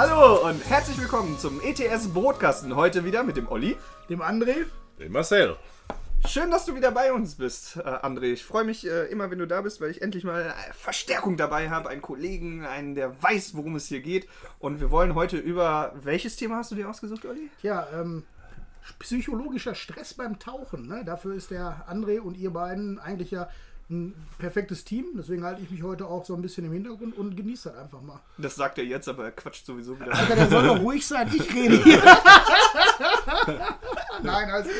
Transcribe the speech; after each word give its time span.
Hallo 0.00 0.46
und 0.48 0.64
herzlich 0.70 0.96
willkommen 0.96 1.36
zum 1.40 1.60
ETS 1.60 2.10
Brotkasten. 2.14 2.76
Heute 2.76 3.04
wieder 3.04 3.24
mit 3.24 3.36
dem 3.36 3.48
Olli, 3.48 3.76
dem 4.08 4.22
André, 4.22 4.66
dem 5.00 5.10
Marcel. 5.10 5.56
Schön, 6.24 6.52
dass 6.52 6.66
du 6.66 6.76
wieder 6.76 6.92
bei 6.92 7.12
uns 7.12 7.34
bist, 7.34 7.78
äh, 7.78 7.80
André. 7.80 8.32
Ich 8.32 8.44
freue 8.44 8.62
mich 8.62 8.86
äh, 8.86 9.06
immer, 9.06 9.28
wenn 9.32 9.40
du 9.40 9.48
da 9.48 9.60
bist, 9.60 9.80
weil 9.80 9.90
ich 9.90 10.00
endlich 10.00 10.22
mal 10.22 10.54
Verstärkung 10.72 11.36
dabei 11.36 11.68
habe, 11.70 11.88
einen 11.88 12.00
Kollegen, 12.00 12.64
einen, 12.64 12.94
der 12.94 13.20
weiß, 13.20 13.56
worum 13.56 13.74
es 13.74 13.88
hier 13.88 14.00
geht. 14.00 14.28
Und 14.60 14.78
wir 14.78 14.92
wollen 14.92 15.16
heute 15.16 15.36
über 15.36 15.92
welches 15.96 16.36
Thema 16.36 16.58
hast 16.58 16.70
du 16.70 16.76
dir 16.76 16.88
ausgesucht, 16.88 17.24
Olli? 17.26 17.50
Ja, 17.62 17.88
ähm, 17.92 18.22
psychologischer 19.00 19.74
Stress 19.74 20.14
beim 20.14 20.38
Tauchen. 20.38 20.86
Ne? 20.86 21.04
Dafür 21.04 21.34
ist 21.34 21.50
der 21.50 21.86
André 21.90 22.20
und 22.20 22.36
ihr 22.36 22.52
beiden 22.52 23.00
eigentlich 23.00 23.32
ja 23.32 23.48
ein 23.90 24.14
perfektes 24.38 24.84
Team. 24.84 25.06
Deswegen 25.16 25.44
halte 25.44 25.62
ich 25.62 25.70
mich 25.70 25.82
heute 25.82 26.06
auch 26.06 26.24
so 26.24 26.34
ein 26.34 26.42
bisschen 26.42 26.66
im 26.66 26.72
Hintergrund 26.72 27.16
und 27.16 27.36
genieße 27.36 27.70
das 27.70 27.78
einfach 27.78 28.02
mal. 28.02 28.20
Das 28.36 28.54
sagt 28.54 28.78
er 28.78 28.84
jetzt, 28.84 29.08
aber 29.08 29.24
er 29.24 29.32
quatscht 29.32 29.64
sowieso 29.64 29.98
wieder. 29.98 30.14
Alter, 30.14 30.36
der 30.36 30.48
soll 30.48 30.66
doch 30.66 30.80
ruhig 30.80 31.06
sein. 31.06 31.30
Ich 31.34 31.54
rede 31.54 31.76
hier. 31.84 32.02
Nein, 34.22 34.64
gut. 34.64 34.72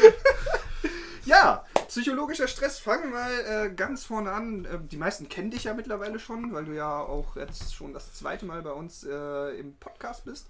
Ja, 1.24 1.64
psychologischer 1.88 2.48
Stress. 2.48 2.78
Fangen 2.78 3.12
wir 3.12 3.64
äh, 3.64 3.70
ganz 3.70 4.04
vorne 4.04 4.32
an. 4.32 4.64
Äh, 4.64 4.78
die 4.90 4.96
meisten 4.96 5.28
kennen 5.28 5.50
dich 5.50 5.64
ja 5.64 5.74
mittlerweile 5.74 6.18
schon, 6.18 6.52
weil 6.52 6.64
du 6.64 6.74
ja 6.74 6.98
auch 6.98 7.36
jetzt 7.36 7.74
schon 7.74 7.92
das 7.92 8.14
zweite 8.14 8.46
Mal 8.46 8.62
bei 8.62 8.72
uns 8.72 9.04
äh, 9.04 9.58
im 9.58 9.74
Podcast 9.76 10.24
bist. 10.24 10.48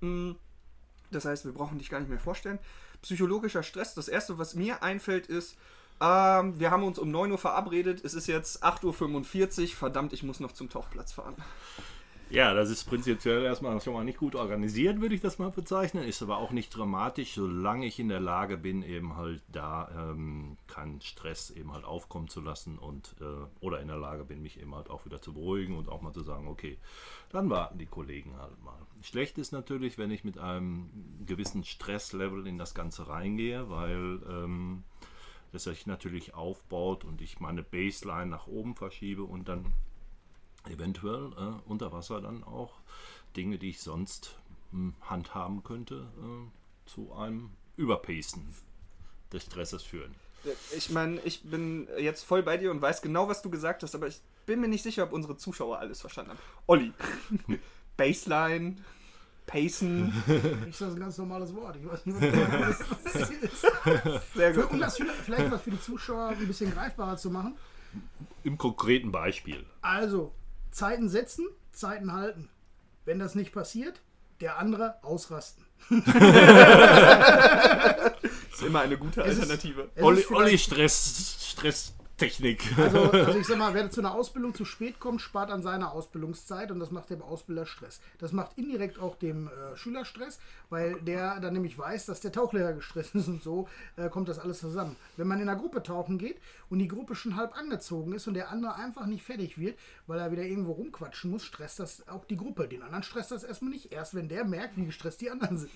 Mm, 0.00 0.32
das 1.10 1.24
heißt, 1.24 1.44
wir 1.44 1.52
brauchen 1.52 1.78
dich 1.78 1.90
gar 1.90 2.00
nicht 2.00 2.08
mehr 2.08 2.18
vorstellen. 2.18 2.58
Psychologischer 3.02 3.62
Stress. 3.62 3.94
Das 3.94 4.08
erste, 4.08 4.38
was 4.38 4.54
mir 4.54 4.82
einfällt, 4.82 5.26
ist, 5.26 5.56
ähm, 6.00 6.58
wir 6.58 6.70
haben 6.70 6.84
uns 6.84 6.98
um 6.98 7.10
9 7.10 7.32
Uhr 7.32 7.38
verabredet. 7.38 8.04
Es 8.04 8.14
ist 8.14 8.26
jetzt 8.26 8.64
8.45 8.64 9.62
Uhr. 9.62 9.68
Verdammt, 9.68 10.12
ich 10.12 10.22
muss 10.22 10.40
noch 10.40 10.52
zum 10.52 10.68
Tauchplatz 10.68 11.12
fahren. 11.12 11.36
Ja, 12.30 12.54
das 12.54 12.70
ist 12.70 12.84
prinzipiell 12.84 13.44
erstmal 13.44 13.80
schon 13.80 13.94
mal 13.94 14.02
nicht 14.02 14.18
gut 14.18 14.34
organisiert, 14.34 15.00
würde 15.00 15.14
ich 15.14 15.20
das 15.20 15.38
mal 15.38 15.50
bezeichnen. 15.50 16.04
Ist 16.04 16.22
aber 16.22 16.38
auch 16.38 16.50
nicht 16.50 16.76
dramatisch, 16.76 17.34
solange 17.34 17.86
ich 17.86 18.00
in 18.00 18.08
der 18.08 18.18
Lage 18.18 18.56
bin, 18.56 18.82
eben 18.82 19.16
halt 19.16 19.42
da 19.52 20.10
ähm, 20.10 20.56
keinen 20.66 21.00
Stress 21.00 21.50
eben 21.50 21.72
halt 21.72 21.84
aufkommen 21.84 22.28
zu 22.28 22.40
lassen 22.40 22.78
und 22.78 23.14
äh, 23.20 23.46
oder 23.60 23.80
in 23.80 23.88
der 23.88 23.98
Lage 23.98 24.24
bin, 24.24 24.42
mich 24.42 24.58
eben 24.58 24.74
halt 24.74 24.90
auch 24.90 25.04
wieder 25.04 25.20
zu 25.20 25.32
beruhigen 25.34 25.76
und 25.76 25.88
auch 25.88 26.00
mal 26.00 26.12
zu 26.12 26.22
sagen, 26.22 26.48
okay, 26.48 26.78
dann 27.30 27.50
warten 27.50 27.78
die 27.78 27.86
Kollegen 27.86 28.36
halt 28.36 28.60
mal. 28.64 28.78
Schlecht 29.02 29.38
ist 29.38 29.52
natürlich, 29.52 29.98
wenn 29.98 30.10
ich 30.10 30.24
mit 30.24 30.38
einem 30.38 30.90
gewissen 31.26 31.62
Stresslevel 31.62 32.46
in 32.46 32.58
das 32.58 32.74
Ganze 32.74 33.06
reingehe, 33.06 33.68
weil 33.68 34.20
ähm, 34.28 34.82
das 35.54 35.64
sich 35.64 35.86
natürlich 35.86 36.34
aufbaut 36.34 37.04
und 37.04 37.20
ich 37.20 37.38
meine 37.38 37.62
Baseline 37.62 38.26
nach 38.26 38.48
oben 38.48 38.74
verschiebe 38.74 39.22
und 39.22 39.48
dann 39.48 39.72
eventuell 40.68 41.32
äh, 41.36 41.68
unter 41.68 41.92
Wasser 41.92 42.20
dann 42.20 42.42
auch 42.42 42.80
Dinge, 43.36 43.58
die 43.58 43.70
ich 43.70 43.80
sonst 43.80 44.36
hm, 44.72 44.94
handhaben 45.00 45.62
könnte, 45.62 46.08
äh, 46.18 46.90
zu 46.90 47.12
einem 47.12 47.50
Überpacen 47.76 48.52
des 49.32 49.44
Stresses 49.44 49.84
führen. 49.84 50.14
Ich 50.76 50.90
meine, 50.90 51.20
ich 51.20 51.42
bin 51.44 51.88
jetzt 51.98 52.24
voll 52.24 52.42
bei 52.42 52.56
dir 52.56 52.72
und 52.72 52.82
weiß 52.82 53.00
genau, 53.00 53.28
was 53.28 53.40
du 53.40 53.48
gesagt 53.48 53.84
hast, 53.84 53.94
aber 53.94 54.08
ich 54.08 54.20
bin 54.46 54.60
mir 54.60 54.68
nicht 54.68 54.82
sicher, 54.82 55.04
ob 55.04 55.12
unsere 55.12 55.36
Zuschauer 55.36 55.78
alles 55.78 56.00
verstanden 56.00 56.32
haben. 56.32 56.40
Olli, 56.66 56.92
Baseline, 57.96 58.76
Pacen. 59.46 60.12
Ich 60.68 60.78
das 60.78 60.94
ein 60.94 61.00
ganz 61.00 61.18
normales 61.18 61.54
Wort. 61.54 61.76
Ich 61.76 61.86
weiß 61.86 62.06
nicht, 62.06 62.20
was 62.20 62.78
das 63.04 63.30
ist. 63.42 63.66
Sehr 64.34 64.52
gut. 64.52 64.70
Um 64.70 64.80
das 64.80 64.96
vielleicht 64.96 65.50
was 65.50 65.62
für 65.62 65.70
die 65.70 65.80
Zuschauer 65.80 66.28
ein 66.28 66.46
bisschen 66.46 66.72
greifbarer 66.72 67.16
zu 67.16 67.30
machen. 67.30 67.56
Im 68.42 68.58
konkreten 68.58 69.12
Beispiel. 69.12 69.64
Also, 69.82 70.32
Zeiten 70.70 71.08
setzen, 71.08 71.46
Zeiten 71.72 72.12
halten. 72.12 72.48
Wenn 73.04 73.18
das 73.18 73.34
nicht 73.34 73.52
passiert, 73.52 74.00
der 74.40 74.58
andere 74.58 74.96
ausrasten. 75.02 75.64
ist 75.90 76.04
immer 78.62 78.80
eine 78.80 78.96
gute 78.98 79.22
Alternative. 79.22 79.90
Olli, 80.00 80.24
Olli 80.30 80.58
Stress, 80.58 81.36
Stress 81.50 81.94
Technik. 82.16 82.62
Also, 82.78 82.98
also, 83.12 83.38
ich 83.38 83.46
sag 83.46 83.58
mal, 83.58 83.74
wer 83.74 83.90
zu 83.90 84.00
einer 84.00 84.14
Ausbildung 84.14 84.54
zu 84.54 84.64
spät 84.64 85.00
kommt, 85.00 85.20
spart 85.20 85.50
an 85.50 85.62
seiner 85.62 85.92
Ausbildungszeit 85.92 86.70
und 86.70 86.78
das 86.78 86.90
macht 86.90 87.10
dem 87.10 87.22
Ausbilder 87.22 87.66
Stress. 87.66 88.00
Das 88.18 88.32
macht 88.32 88.56
indirekt 88.56 88.98
auch 88.98 89.16
dem 89.16 89.48
äh, 89.48 89.76
Schüler 89.76 90.04
Stress, 90.04 90.38
weil 90.70 91.00
der 91.00 91.40
dann 91.40 91.54
nämlich 91.54 91.76
weiß, 91.76 92.06
dass 92.06 92.20
der 92.20 92.32
Tauchlehrer 92.32 92.72
gestresst 92.72 93.14
ist 93.14 93.28
und 93.28 93.42
so 93.42 93.68
äh, 93.96 94.08
kommt 94.08 94.28
das 94.28 94.38
alles 94.38 94.60
zusammen. 94.60 94.96
Wenn 95.16 95.26
man 95.26 95.40
in 95.40 95.48
einer 95.48 95.58
Gruppe 95.58 95.82
tauchen 95.82 96.18
geht 96.18 96.38
und 96.70 96.78
die 96.78 96.88
Gruppe 96.88 97.14
schon 97.16 97.36
halb 97.36 97.56
angezogen 97.56 98.12
ist 98.12 98.26
und 98.28 98.34
der 98.34 98.50
andere 98.50 98.76
einfach 98.76 99.06
nicht 99.06 99.24
fertig 99.24 99.58
wird, 99.58 99.78
weil 100.06 100.20
er 100.20 100.30
wieder 100.30 100.44
irgendwo 100.44 100.72
rumquatschen 100.72 101.30
muss, 101.30 101.44
stresst 101.44 101.80
das 101.80 102.06
auch 102.08 102.24
die 102.24 102.36
Gruppe. 102.36 102.68
Den 102.68 102.82
anderen 102.82 103.02
stresst 103.02 103.32
das 103.32 103.44
erstmal 103.44 103.72
nicht, 103.72 103.92
erst 103.92 104.14
wenn 104.14 104.28
der 104.28 104.44
merkt, 104.44 104.76
wie 104.76 104.86
gestresst 104.86 105.20
die 105.20 105.30
anderen 105.30 105.58
sind. 105.58 105.72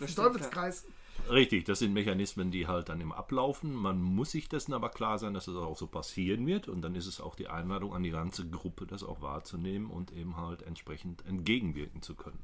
Das 0.00 0.14
Teufelskreis. 0.14 0.84
Richtig, 1.28 1.64
das 1.64 1.80
sind 1.80 1.92
Mechanismen, 1.92 2.50
die 2.50 2.66
halt 2.66 2.88
dann 2.88 3.00
im 3.00 3.12
Ablaufen. 3.12 3.72
Man 3.72 4.00
muss 4.00 4.30
sich 4.32 4.48
dessen 4.48 4.72
aber 4.72 4.88
klar 4.88 5.18
sein, 5.18 5.34
dass 5.34 5.48
es 5.48 5.54
das 5.54 5.62
auch 5.62 5.76
so 5.76 5.86
passieren 5.86 6.46
wird. 6.46 6.68
Und 6.68 6.82
dann 6.82 6.94
ist 6.94 7.06
es 7.06 7.20
auch 7.20 7.34
die 7.34 7.48
Einladung 7.48 7.94
an 7.94 8.02
die 8.02 8.10
ganze 8.10 8.48
Gruppe, 8.48 8.86
das 8.86 9.02
auch 9.02 9.20
wahrzunehmen 9.22 9.90
und 9.90 10.12
eben 10.12 10.36
halt 10.36 10.62
entsprechend 10.62 11.24
entgegenwirken 11.26 12.02
zu 12.02 12.14
können. 12.14 12.42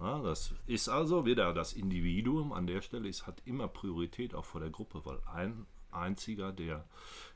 Ja, 0.00 0.20
das 0.20 0.52
ist 0.66 0.88
also 0.88 1.26
wieder 1.26 1.54
das 1.54 1.72
Individuum 1.72 2.52
an 2.52 2.66
der 2.66 2.82
Stelle, 2.82 3.08
es 3.08 3.26
hat 3.26 3.40
immer 3.44 3.68
Priorität 3.68 4.34
auch 4.34 4.44
vor 4.44 4.60
der 4.60 4.70
Gruppe, 4.70 5.02
weil 5.04 5.20
ein 5.32 5.66
einziger, 5.92 6.52
der 6.52 6.84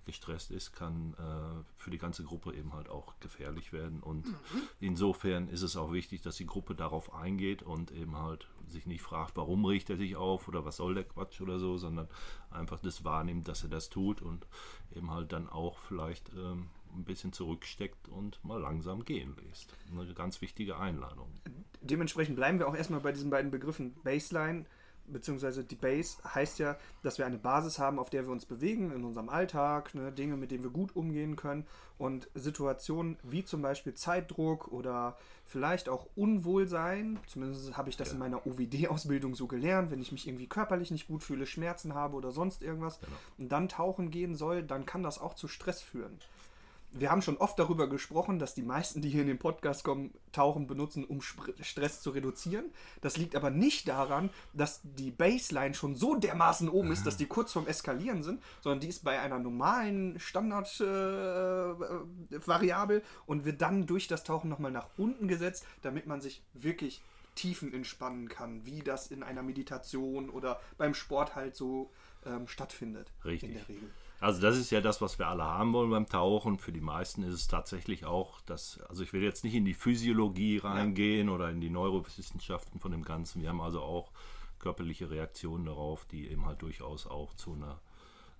gestresst 0.04 0.50
ist, 0.50 0.72
kann 0.72 1.14
äh, 1.14 1.64
für 1.76 1.90
die 1.90 1.98
ganze 1.98 2.24
Gruppe 2.24 2.54
eben 2.54 2.72
halt 2.72 2.88
auch 2.88 3.14
gefährlich 3.20 3.72
werden. 3.72 4.00
Und 4.00 4.26
mhm. 4.26 4.34
insofern 4.80 5.48
ist 5.48 5.62
es 5.62 5.76
auch 5.76 5.92
wichtig, 5.92 6.22
dass 6.22 6.36
die 6.36 6.46
Gruppe 6.46 6.74
darauf 6.74 7.12
eingeht 7.14 7.62
und 7.62 7.90
eben 7.92 8.16
halt 8.16 8.48
sich 8.68 8.86
nicht 8.86 9.02
fragt, 9.02 9.36
warum 9.36 9.64
riecht 9.64 9.90
er 9.90 9.96
sich 9.96 10.16
auf 10.16 10.48
oder 10.48 10.64
was 10.64 10.76
soll 10.76 10.94
der 10.94 11.04
Quatsch 11.04 11.40
oder 11.40 11.58
so, 11.58 11.76
sondern 11.76 12.08
einfach 12.50 12.80
das 12.80 13.04
wahrnimmt, 13.04 13.48
dass 13.48 13.62
er 13.62 13.68
das 13.68 13.88
tut 13.90 14.22
und 14.22 14.46
eben 14.94 15.10
halt 15.10 15.32
dann 15.32 15.48
auch 15.48 15.78
vielleicht 15.78 16.30
ähm, 16.34 16.68
ein 16.94 17.04
bisschen 17.04 17.32
zurücksteckt 17.32 18.08
und 18.08 18.42
mal 18.44 18.60
langsam 18.60 19.04
gehen 19.04 19.36
lässt. 19.46 19.76
Eine 19.90 20.12
ganz 20.14 20.40
wichtige 20.40 20.78
Einladung. 20.78 21.28
Dementsprechend 21.80 22.36
bleiben 22.36 22.58
wir 22.58 22.68
auch 22.68 22.74
erstmal 22.74 23.00
bei 23.00 23.12
diesen 23.12 23.30
beiden 23.30 23.50
Begriffen 23.50 23.94
Baseline 24.02 24.64
beziehungsweise 25.08 25.64
die 25.64 25.76
Base 25.76 26.18
heißt 26.34 26.58
ja, 26.58 26.76
dass 27.02 27.18
wir 27.18 27.26
eine 27.26 27.38
Basis 27.38 27.78
haben, 27.78 27.98
auf 27.98 28.10
der 28.10 28.24
wir 28.24 28.32
uns 28.32 28.44
bewegen 28.44 28.92
in 28.92 29.04
unserem 29.04 29.28
Alltag, 29.28 29.94
ne, 29.94 30.12
Dinge, 30.12 30.36
mit 30.36 30.50
denen 30.50 30.62
wir 30.62 30.70
gut 30.70 30.94
umgehen 30.94 31.36
können 31.36 31.66
und 31.98 32.28
Situationen 32.34 33.18
wie 33.22 33.44
zum 33.44 33.62
Beispiel 33.62 33.94
Zeitdruck 33.94 34.68
oder 34.68 35.16
vielleicht 35.44 35.88
auch 35.88 36.06
Unwohlsein, 36.16 37.18
zumindest 37.26 37.76
habe 37.76 37.88
ich 37.88 37.96
das 37.96 38.08
ja. 38.08 38.14
in 38.14 38.18
meiner 38.18 38.46
OWD-Ausbildung 38.46 39.34
so 39.34 39.46
gelernt, 39.46 39.90
wenn 39.90 40.02
ich 40.02 40.12
mich 40.12 40.26
irgendwie 40.26 40.48
körperlich 40.48 40.90
nicht 40.90 41.06
gut 41.06 41.22
fühle, 41.22 41.46
Schmerzen 41.46 41.94
habe 41.94 42.16
oder 42.16 42.32
sonst 42.32 42.62
irgendwas 42.62 43.00
genau. 43.00 43.12
und 43.38 43.52
dann 43.52 43.68
tauchen 43.68 44.10
gehen 44.10 44.34
soll, 44.34 44.62
dann 44.62 44.86
kann 44.86 45.02
das 45.02 45.18
auch 45.18 45.34
zu 45.34 45.48
Stress 45.48 45.82
führen 45.82 46.18
wir 46.92 47.10
haben 47.10 47.22
schon 47.22 47.36
oft 47.36 47.58
darüber 47.58 47.88
gesprochen, 47.88 48.38
dass 48.38 48.54
die 48.54 48.62
meisten, 48.62 49.02
die 49.02 49.10
hier 49.10 49.22
in 49.22 49.26
den 49.26 49.38
Podcast 49.38 49.84
kommen, 49.84 50.14
Tauchen 50.32 50.66
benutzen, 50.66 51.04
um 51.04 51.20
Stress 51.20 52.00
zu 52.00 52.10
reduzieren. 52.10 52.66
Das 53.00 53.16
liegt 53.16 53.36
aber 53.36 53.50
nicht 53.50 53.88
daran, 53.88 54.30
dass 54.52 54.80
die 54.82 55.10
Baseline 55.10 55.74
schon 55.74 55.94
so 55.94 56.16
dermaßen 56.16 56.68
oben 56.68 56.92
ist, 56.92 57.06
dass 57.06 57.16
die 57.16 57.26
kurz 57.26 57.52
vorm 57.52 57.66
Eskalieren 57.66 58.22
sind, 58.22 58.42
sondern 58.62 58.80
die 58.80 58.88
ist 58.88 59.04
bei 59.04 59.20
einer 59.20 59.38
normalen 59.38 60.18
Standardvariabel 60.18 62.98
äh, 62.98 63.02
und 63.26 63.44
wird 63.44 63.60
dann 63.60 63.86
durch 63.86 64.08
das 64.08 64.24
Tauchen 64.24 64.48
nochmal 64.48 64.72
nach 64.72 64.88
unten 64.96 65.28
gesetzt, 65.28 65.64
damit 65.82 66.06
man 66.06 66.20
sich 66.20 66.42
wirklich 66.54 67.02
Tiefen 67.34 67.72
entspannen 67.72 68.28
kann, 68.28 68.64
wie 68.64 68.80
das 68.80 69.08
in 69.08 69.22
einer 69.22 69.42
Meditation 69.42 70.30
oder 70.30 70.60
beim 70.78 70.94
Sport 70.94 71.36
halt 71.36 71.54
so 71.54 71.90
ähm, 72.24 72.48
stattfindet. 72.48 73.12
Richtig. 73.24 73.50
In 73.50 73.56
der 73.56 73.68
Regel. 73.68 73.90
Also 74.18 74.40
das 74.40 74.56
ist 74.56 74.70
ja 74.70 74.80
das, 74.80 75.00
was 75.00 75.18
wir 75.18 75.28
alle 75.28 75.44
haben 75.44 75.72
wollen 75.72 75.90
beim 75.90 76.08
Tauchen. 76.08 76.58
Für 76.58 76.72
die 76.72 76.80
meisten 76.80 77.22
ist 77.22 77.34
es 77.34 77.48
tatsächlich 77.48 78.06
auch 78.06 78.40
das, 78.46 78.80
also 78.88 79.02
ich 79.02 79.12
will 79.12 79.22
jetzt 79.22 79.44
nicht 79.44 79.54
in 79.54 79.64
die 79.64 79.74
Physiologie 79.74 80.58
reingehen 80.58 81.28
ja. 81.28 81.34
oder 81.34 81.50
in 81.50 81.60
die 81.60 81.70
Neurowissenschaften 81.70 82.80
von 82.80 82.92
dem 82.92 83.02
Ganzen. 83.02 83.42
Wir 83.42 83.50
haben 83.50 83.60
also 83.60 83.82
auch 83.82 84.10
körperliche 84.58 85.10
Reaktionen 85.10 85.66
darauf, 85.66 86.06
die 86.06 86.28
eben 86.28 86.46
halt 86.46 86.62
durchaus 86.62 87.06
auch 87.06 87.34
zu 87.34 87.52
einer 87.52 87.78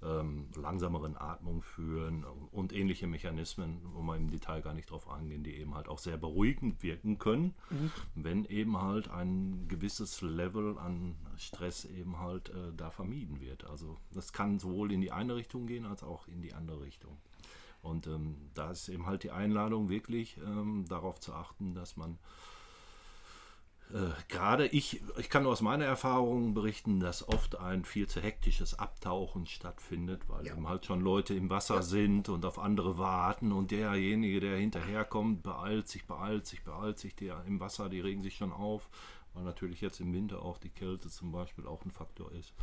ähm, 0.07 0.49
langsameren 0.55 1.17
Atmung 1.17 1.63
führen 1.63 2.25
und 2.53 2.73
ähnliche 2.73 3.07
Mechanismen, 3.07 3.81
wo 3.93 4.03
wir 4.03 4.17
im 4.17 4.31
Detail 4.31 4.63
gar 4.63 4.75
nicht 4.75 4.91
drauf 4.91 5.09
eingehen, 5.09 5.43
die 5.43 5.57
eben 5.57 5.75
halt 5.75 5.89
auch 5.89 5.99
sehr 5.99 6.17
beruhigend 6.17 6.83
wirken 6.83 7.19
können, 7.19 7.55
mhm. 7.71 7.91
wenn 8.15 8.45
eben 8.45 8.81
halt 8.81 9.09
ein 9.09 9.67
gewisses 9.69 10.23
Level 10.23 10.79
an 10.79 11.17
Stress 11.37 11.85
eben 11.85 12.19
halt 12.19 12.51
äh, 12.51 12.73
da 12.77 12.91
vermieden 12.91 13.41
wird. 13.41 13.65
Also 13.65 13.97
das 14.13 14.33
kann 14.33 14.59
sowohl 14.59 14.93
in 14.93 15.01
die 15.01 15.13
eine 15.13 15.37
Richtung 15.37 15.67
gehen 15.67 15.87
als 15.87 16.03
auch 16.03 16.29
in 16.29 16.43
die 16.43 16.55
andere 16.55 16.83
Richtung. 16.83 17.17
Und 17.83 18.07
ähm, 18.07 18.37
da 18.55 18.71
ist 18.71 18.89
eben 18.89 19.07
halt 19.07 19.23
die 19.23 19.31
Einladung 19.31 19.89
wirklich 19.89 20.39
ähm, 20.39 20.85
darauf 20.89 21.21
zu 21.21 21.33
achten, 21.33 21.75
dass 21.75 21.97
man 21.97 22.19
äh, 23.93 24.11
gerade 24.29 24.67
ich, 24.67 25.01
ich 25.17 25.31
kann 25.31 25.47
aus 25.47 25.61
meiner 25.61 25.85
Erfahrung 25.85 26.55
berichten, 26.55 26.99
dass 26.99 27.29
oft 27.29 27.59
ein 27.59 27.85
viel 27.85 28.09
zu 28.09 28.21
hektisches 28.21 28.79
Abtauchen 28.79 29.47
stattfindet, 29.47 30.23
weil 30.29 30.47
ja. 30.47 30.55
eben 30.55 30.69
halt 30.69 30.87
schon 30.87 31.01
Leute 31.01 31.35
im 31.35 31.51
Wasser 31.51 31.77
ja. 31.77 31.83
sind 31.83 32.29
und 32.29 32.45
auf 32.45 32.59
andere 32.59 32.99
warten 32.99 33.53
und 33.53 33.71
derjenige, 33.71 34.41
der 34.41 34.59
hinterherkommt, 34.59 35.43
beeilt 35.43 35.89
sich, 35.89 36.07
beeilt 36.07 36.47
sich, 36.47 36.65
beeilt 36.65 36.99
sich, 36.99 37.15
der 37.15 37.45
im 37.47 37.61
Wasser, 37.61 37.89
die 37.89 38.01
regen 38.01 38.23
sich 38.23 38.37
schon 38.37 38.53
auf 38.53 38.89
weil 39.37 39.45
natürlich 39.45 39.83
jetzt 39.83 40.01
im 40.01 40.13
Winter 40.15 40.43
auch 40.43 40.57
die 40.57 40.71
Kälte 40.71 41.11
zum 41.11 41.31
Beispiel 41.31 41.67
auch 41.67 41.85
ein 41.85 41.91
Faktor 41.91 42.33
ist. 42.33 42.55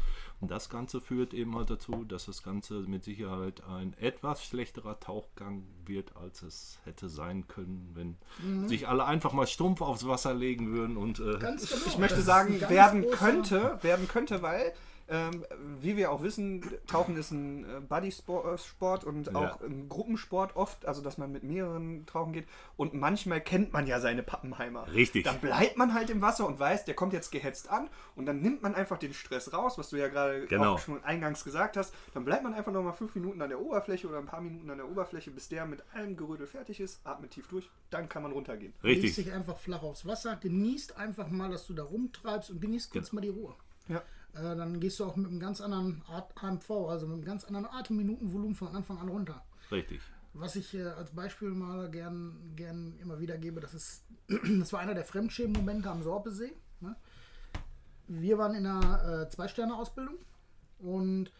Und 0.41 0.49
das 0.49 0.69
Ganze 0.69 0.99
führt 0.99 1.33
eben 1.33 1.55
halt 1.55 1.69
dazu, 1.69 2.03
dass 2.03 2.25
das 2.25 2.41
Ganze 2.41 2.79
mit 2.81 3.03
Sicherheit 3.03 3.63
ein 3.63 3.93
etwas 3.99 4.43
schlechterer 4.43 4.99
Tauchgang 4.99 5.63
wird, 5.85 6.17
als 6.17 6.41
es 6.41 6.79
hätte 6.83 7.09
sein 7.09 7.47
können, 7.47 7.91
wenn 7.93 8.17
mhm. 8.43 8.67
sich 8.67 8.87
alle 8.87 9.05
einfach 9.05 9.33
mal 9.33 9.47
stumpf 9.47 9.81
aufs 9.81 10.07
Wasser 10.07 10.33
legen 10.33 10.71
würden 10.71 10.97
und 10.97 11.19
äh, 11.19 11.23
genau. 11.39 11.55
ich 11.85 11.97
möchte 11.99 12.21
sagen, 12.21 12.59
werden 12.61 13.05
könnte, 13.11 13.77
werden 13.83 14.07
könnte, 14.07 14.41
weil 14.41 14.73
ähm, 15.09 15.45
wie 15.81 15.97
wir 15.97 16.11
auch 16.11 16.23
wissen, 16.23 16.63
Tauchen 16.87 17.17
ist 17.17 17.31
ein 17.31 17.65
äh, 17.65 17.79
Buddy-Sport 17.81 19.03
und 19.03 19.27
ja. 19.27 19.33
auch 19.33 19.61
ein 19.61 19.89
Gruppensport 19.89 20.55
oft, 20.55 20.85
also 20.85 21.01
dass 21.01 21.17
man 21.17 21.31
mit 21.31 21.43
mehreren 21.43 22.05
tauchen 22.05 22.33
geht. 22.33 22.47
Und 22.77 22.93
manchmal 22.93 23.41
kennt 23.41 23.73
man 23.73 23.85
ja 23.85 23.99
seine 23.99 24.23
Pappenheimer. 24.23 24.91
Richtig. 24.93 25.25
Dann 25.25 25.39
bleibt 25.39 25.77
man 25.77 25.93
halt 25.93 26.09
im 26.09 26.21
Wasser 26.21 26.47
und 26.47 26.59
weiß, 26.59 26.85
der 26.85 26.95
kommt 26.95 27.13
jetzt 27.13 27.31
gehetzt 27.31 27.69
an 27.69 27.89
und 28.15 28.25
dann 28.25 28.41
nimmt 28.41 28.61
man 28.63 28.75
einfach 28.75 28.97
den 28.97 29.13
Stress 29.13 29.51
raus, 29.51 29.77
was 29.77 29.89
du 29.89 29.97
ja 29.97 30.07
gerade 30.07 30.47
genau. 30.47 30.75
auch 30.75 30.79
schon 30.79 31.03
eingangs 31.03 31.43
gesagt 31.43 31.75
hast. 31.75 31.93
Dann 32.13 32.23
bleibt 32.23 32.43
man 32.43 32.53
einfach 32.53 32.71
nochmal 32.71 32.93
fünf 32.93 33.13
Minuten 33.15 33.41
an 33.41 33.49
der 33.49 33.59
Oberfläche 33.59 34.07
oder 34.07 34.19
ein 34.19 34.25
paar 34.25 34.41
Minuten 34.41 34.69
an 34.69 34.77
der 34.77 34.89
Oberfläche, 34.89 35.31
bis 35.31 35.49
der 35.49 35.65
mit 35.65 35.83
allem 35.93 36.15
Gerödel 36.15 36.47
fertig 36.47 36.79
ist, 36.79 37.05
atmet 37.05 37.31
tief 37.31 37.47
durch, 37.47 37.69
dann 37.89 38.07
kann 38.07 38.23
man 38.23 38.31
runtergehen. 38.31 38.73
Richtig. 38.83 39.03
Legst 39.03 39.17
dich 39.17 39.31
einfach 39.33 39.57
flach 39.57 39.83
aufs 39.83 40.05
Wasser, 40.05 40.37
genießt 40.37 40.97
einfach 40.97 41.29
mal, 41.29 41.49
dass 41.49 41.67
du 41.67 41.73
da 41.73 41.83
rumtreibst 41.83 42.51
und 42.51 42.61
genießt 42.61 42.91
kurz 42.91 43.11
ja. 43.11 43.15
mal 43.15 43.21
die 43.21 43.29
Ruhe. 43.29 43.53
Ja. 43.89 44.01
Äh, 44.33 44.55
dann 44.55 44.79
gehst 44.79 44.99
du 44.99 45.05
auch 45.05 45.15
mit 45.15 45.27
einem 45.27 45.39
ganz 45.39 45.61
anderen 45.61 46.01
AMV, 46.07 46.69
also 46.89 47.07
mit 47.07 47.15
einem 47.15 47.25
ganz 47.25 47.43
anderen 47.45 47.65
Atemminutenvolumen 47.67 48.55
von 48.55 48.69
Anfang 48.69 48.97
an 48.97 49.09
runter. 49.09 49.45
Richtig. 49.71 50.01
Was 50.33 50.55
ich 50.55 50.73
äh, 50.73 50.83
als 50.83 51.11
Beispiel 51.11 51.49
mal 51.49 51.89
gern, 51.91 52.53
gern 52.55 52.97
immer 52.97 53.19
wieder 53.19 53.37
gebe, 53.37 53.61
das 53.61 53.73
ist, 53.73 54.03
das 54.59 54.73
war 54.73 54.79
einer 54.79 54.95
der 54.95 55.05
Fremdschämen-Momente 55.05 55.89
am 55.89 56.01
Sorpesee. 56.01 56.53
Ne? 56.79 56.95
Wir 58.07 58.37
waren 58.37 58.55
in 58.55 58.65
einer 58.65 59.21
äh, 59.21 59.29
Zwei-Sterne-Ausbildung 59.29 60.17
und 60.79 61.31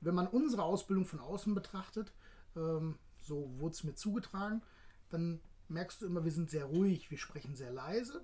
wenn 0.00 0.14
man 0.14 0.26
unsere 0.26 0.62
Ausbildung 0.62 1.06
von 1.06 1.20
außen 1.20 1.54
betrachtet, 1.54 2.12
ähm, 2.56 2.96
so 3.20 3.48
wurde 3.58 3.74
es 3.74 3.84
mir 3.84 3.94
zugetragen, 3.94 4.62
dann 5.10 5.40
merkst 5.68 6.02
du 6.02 6.06
immer, 6.06 6.24
wir 6.24 6.32
sind 6.32 6.50
sehr 6.50 6.64
ruhig, 6.64 7.10
wir 7.10 7.18
sprechen 7.18 7.54
sehr 7.54 7.72
leise 7.72 8.22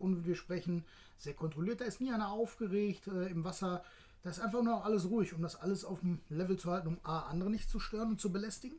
und 0.00 0.26
wir 0.26 0.34
sprechen 0.34 0.84
sehr 1.18 1.34
kontrolliert. 1.34 1.80
Da 1.80 1.84
ist 1.84 2.00
nie 2.00 2.12
einer 2.12 2.30
aufgeregt 2.30 3.06
äh, 3.06 3.26
im 3.26 3.44
Wasser. 3.44 3.84
Da 4.22 4.30
ist 4.30 4.40
einfach 4.40 4.62
nur 4.62 4.84
alles 4.84 5.08
ruhig, 5.08 5.32
um 5.34 5.42
das 5.42 5.56
alles 5.56 5.84
auf 5.84 6.00
dem 6.00 6.20
Level 6.28 6.58
zu 6.58 6.70
halten, 6.70 6.88
um 6.88 6.98
A, 7.02 7.20
andere 7.20 7.50
nicht 7.50 7.70
zu 7.70 7.80
stören 7.80 8.10
und 8.10 8.20
zu 8.20 8.32
belästigen 8.32 8.78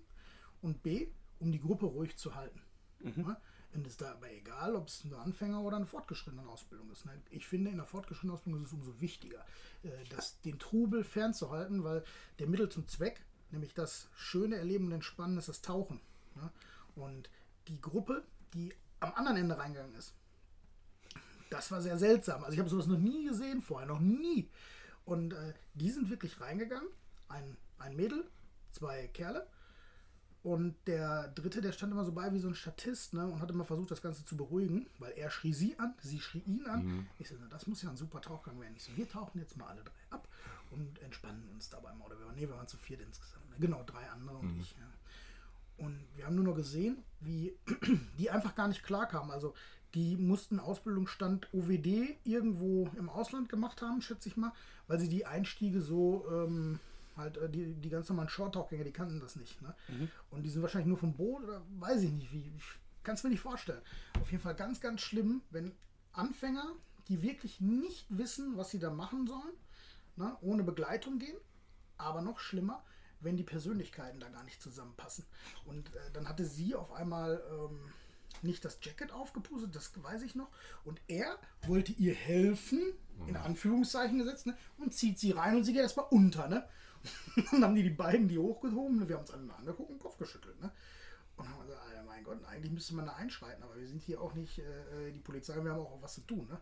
und 0.61 0.83
B, 0.83 1.07
um 1.39 1.51
die 1.51 1.59
Gruppe 1.59 1.85
ruhig 1.85 2.17
zu 2.17 2.35
halten. 2.35 2.61
Mhm. 2.99 3.13
Ja? 3.17 3.41
Und 3.73 3.87
es 3.87 3.93
ist 3.93 4.01
dabei 4.01 4.35
egal, 4.35 4.75
ob 4.75 4.89
es 4.89 5.05
eine 5.05 5.17
Anfänger- 5.17 5.61
oder 5.61 5.77
eine 5.77 5.85
fortgeschrittene 5.85 6.47
Ausbildung 6.47 6.91
ist. 6.91 7.05
Ne? 7.05 7.13
Ich 7.29 7.47
finde, 7.47 7.71
in 7.71 7.77
der 7.77 7.85
fortgeschrittenen 7.85 8.35
Ausbildung 8.35 8.63
ist 8.63 8.69
es 8.69 8.73
umso 8.73 8.99
wichtiger, 8.99 9.45
äh, 9.83 9.89
das, 10.09 10.41
den 10.41 10.59
Trubel 10.59 11.03
fernzuhalten, 11.03 11.83
weil 11.83 12.03
der 12.39 12.47
Mittel 12.47 12.69
zum 12.69 12.87
Zweck, 12.87 13.23
nämlich 13.51 13.73
das 13.73 14.09
schöne 14.13 14.57
Erleben 14.57 14.87
und 14.87 14.91
Entspannen, 14.91 15.37
ist 15.37 15.47
das 15.47 15.61
Tauchen. 15.61 16.01
Und 16.95 17.29
die 17.67 17.79
Gruppe, 17.79 18.23
die 18.53 18.73
am 18.99 19.13
anderen 19.13 19.37
Ende 19.37 19.57
reingegangen 19.57 19.95
ist, 19.95 20.13
das 21.51 21.69
war 21.69 21.81
sehr 21.81 21.97
seltsam. 21.99 22.43
Also 22.43 22.53
ich 22.53 22.59
habe 22.59 22.69
sowas 22.69 22.87
noch 22.87 22.97
nie 22.97 23.25
gesehen 23.25 23.61
vorher, 23.61 23.87
noch 23.87 23.99
nie. 23.99 24.49
Und 25.05 25.33
äh, 25.33 25.53
die 25.73 25.91
sind 25.91 26.09
wirklich 26.09 26.39
reingegangen. 26.39 26.87
Ein, 27.27 27.57
ein 27.77 27.95
Mädel, 27.95 28.25
zwei 28.71 29.07
Kerle. 29.09 29.47
Und 30.43 30.75
der 30.87 31.27
dritte, 31.29 31.61
der 31.61 31.71
stand 31.71 31.91
immer 31.91 32.03
so 32.03 32.13
bei 32.13 32.33
wie 32.33 32.39
so 32.39 32.47
ein 32.47 32.55
Statist 32.55 33.13
ne, 33.13 33.27
und 33.27 33.41
hat 33.41 33.51
immer 33.51 33.65
versucht, 33.65 33.91
das 33.91 34.01
Ganze 34.01 34.25
zu 34.25 34.35
beruhigen, 34.35 34.87
weil 34.97 35.11
er 35.11 35.29
schrie 35.29 35.53
sie 35.53 35.77
an, 35.77 35.93
sie 36.01 36.19
schrie 36.19 36.39
ihn 36.39 36.65
an. 36.65 36.83
Mhm. 36.83 37.07
Ich 37.19 37.29
so, 37.29 37.35
na, 37.39 37.47
das 37.47 37.67
muss 37.67 37.83
ja 37.83 37.89
ein 37.89 37.97
super 37.97 38.21
Tauchgang 38.21 38.59
werden. 38.59 38.73
Ich 38.75 38.83
so, 38.83 38.95
wir 38.95 39.07
tauchen 39.07 39.39
jetzt 39.39 39.55
mal 39.57 39.67
alle 39.67 39.83
drei 39.83 39.91
ab 40.09 40.27
und 40.71 40.99
entspannen 41.03 41.47
uns 41.53 41.69
dabei 41.69 41.93
mal. 41.93 42.05
Oder 42.05 42.17
wir 42.17 42.25
waren, 42.25 42.35
nee, 42.35 42.47
wir 42.47 42.55
waren 42.55 42.67
zu 42.67 42.77
viert 42.77 43.01
insgesamt. 43.01 43.47
Ne? 43.51 43.57
Genau, 43.59 43.83
drei 43.83 44.09
andere 44.09 44.37
und 44.37 44.55
mhm. 44.55 44.61
ich. 44.61 44.71
Ja. 44.71 45.85
Und 45.85 45.99
wir 46.15 46.25
haben 46.25 46.35
nur 46.35 46.45
noch 46.45 46.55
gesehen, 46.55 47.03
wie 47.19 47.55
die 48.17 48.31
einfach 48.31 48.55
gar 48.55 48.67
nicht 48.67 48.83
klar 48.83 49.07
kamen. 49.07 49.29
Also 49.29 49.53
die 49.93 50.15
mussten 50.15 50.59
Ausbildungsstand 50.59 51.47
OWD 51.53 52.17
irgendwo 52.23 52.89
im 52.97 53.09
Ausland 53.09 53.49
gemacht 53.49 53.81
haben, 53.81 54.01
schätze 54.01 54.29
ich 54.29 54.37
mal, 54.37 54.53
weil 54.87 54.99
sie 54.99 55.09
die 55.09 55.25
Einstiege 55.25 55.81
so, 55.81 56.25
ähm, 56.31 56.79
halt, 57.17 57.37
äh, 57.37 57.49
die, 57.49 57.73
die 57.73 57.89
ganz 57.89 58.07
normalen 58.09 58.29
Short-Tauchgänger, 58.29 58.83
die 58.83 58.93
kannten 58.93 59.19
das 59.19 59.35
nicht. 59.35 59.61
Ne? 59.61 59.75
Mhm. 59.89 60.09
Und 60.29 60.43
die 60.43 60.49
sind 60.49 60.61
wahrscheinlich 60.61 60.87
nur 60.87 60.97
vom 60.97 61.13
Boot 61.13 61.43
oder 61.43 61.61
weiß 61.79 62.03
ich 62.03 62.11
nicht, 62.11 62.31
wie. 62.31 62.51
Kann 63.03 63.15
es 63.15 63.23
mir 63.23 63.31
nicht 63.31 63.41
vorstellen. 63.41 63.81
Auf 64.21 64.29
jeden 64.31 64.43
Fall 64.43 64.53
ganz, 64.53 64.79
ganz 64.79 65.01
schlimm, 65.01 65.41
wenn 65.49 65.71
Anfänger, 66.13 66.75
die 67.07 67.23
wirklich 67.23 67.59
nicht 67.59 68.05
wissen, 68.09 68.57
was 68.57 68.69
sie 68.69 68.77
da 68.77 68.91
machen 68.91 69.25
sollen, 69.25 69.53
ne, 70.17 70.37
ohne 70.41 70.63
Begleitung 70.63 71.17
gehen. 71.17 71.37
Aber 71.97 72.21
noch 72.21 72.39
schlimmer, 72.39 72.83
wenn 73.19 73.37
die 73.37 73.43
Persönlichkeiten 73.43 74.19
da 74.19 74.29
gar 74.29 74.43
nicht 74.43 74.61
zusammenpassen. 74.61 75.25
Und 75.65 75.95
äh, 75.95 76.11
dann 76.13 76.29
hatte 76.29 76.45
sie 76.45 76.75
auf 76.75 76.91
einmal. 76.91 77.41
Ähm, 77.51 77.79
nicht 78.43 78.65
das 78.65 78.79
Jacket 78.81 79.11
aufgepustet, 79.11 79.75
das 79.75 79.91
weiß 79.95 80.21
ich 80.23 80.35
noch. 80.35 80.49
Und 80.83 81.01
er 81.07 81.37
wollte 81.67 81.91
ihr 81.93 82.13
helfen, 82.13 82.93
in 83.27 83.33
mhm. 83.33 83.37
Anführungszeichen 83.37 84.17
gesetzt, 84.17 84.47
ne? 84.47 84.57
und 84.77 84.93
zieht 84.93 85.19
sie 85.19 85.31
rein 85.31 85.55
und 85.55 85.63
sie 85.63 85.73
geht 85.73 85.83
erstmal 85.83 86.07
unter. 86.09 86.47
Ne? 86.47 86.67
Und 87.35 87.53
dann 87.53 87.63
haben 87.63 87.75
die 87.75 87.81
die 87.81 87.89
beiden 87.89 88.27
die 88.27 88.37
hochgehoben, 88.37 88.99
ne? 88.99 89.09
wir 89.09 89.15
haben 89.15 89.23
uns 89.23 89.31
alle 89.31 89.51
angeguckt 89.55 89.89
und 89.89 89.97
den 89.97 90.01
Kopf 90.01 90.17
geschüttelt. 90.17 90.61
Ne? 90.61 90.71
Und 91.35 91.49
haben 91.49 91.61
gesagt, 91.61 91.81
Alter, 91.87 92.03
mein 92.03 92.23
Gott, 92.23 92.45
eigentlich 92.45 92.71
müsste 92.71 92.93
man 92.93 93.07
da 93.07 93.13
einschreiten, 93.13 93.63
aber 93.63 93.75
wir 93.75 93.87
sind 93.87 94.03
hier 94.03 94.21
auch 94.21 94.35
nicht 94.35 94.59
äh, 94.59 95.07
äh 95.07 95.11
die 95.11 95.19
Polizei, 95.19 95.55
wir 95.63 95.71
haben 95.71 95.79
auch 95.79 95.99
was 95.99 96.13
zu 96.13 96.21
tun. 96.21 96.47
Ne? 96.47 96.61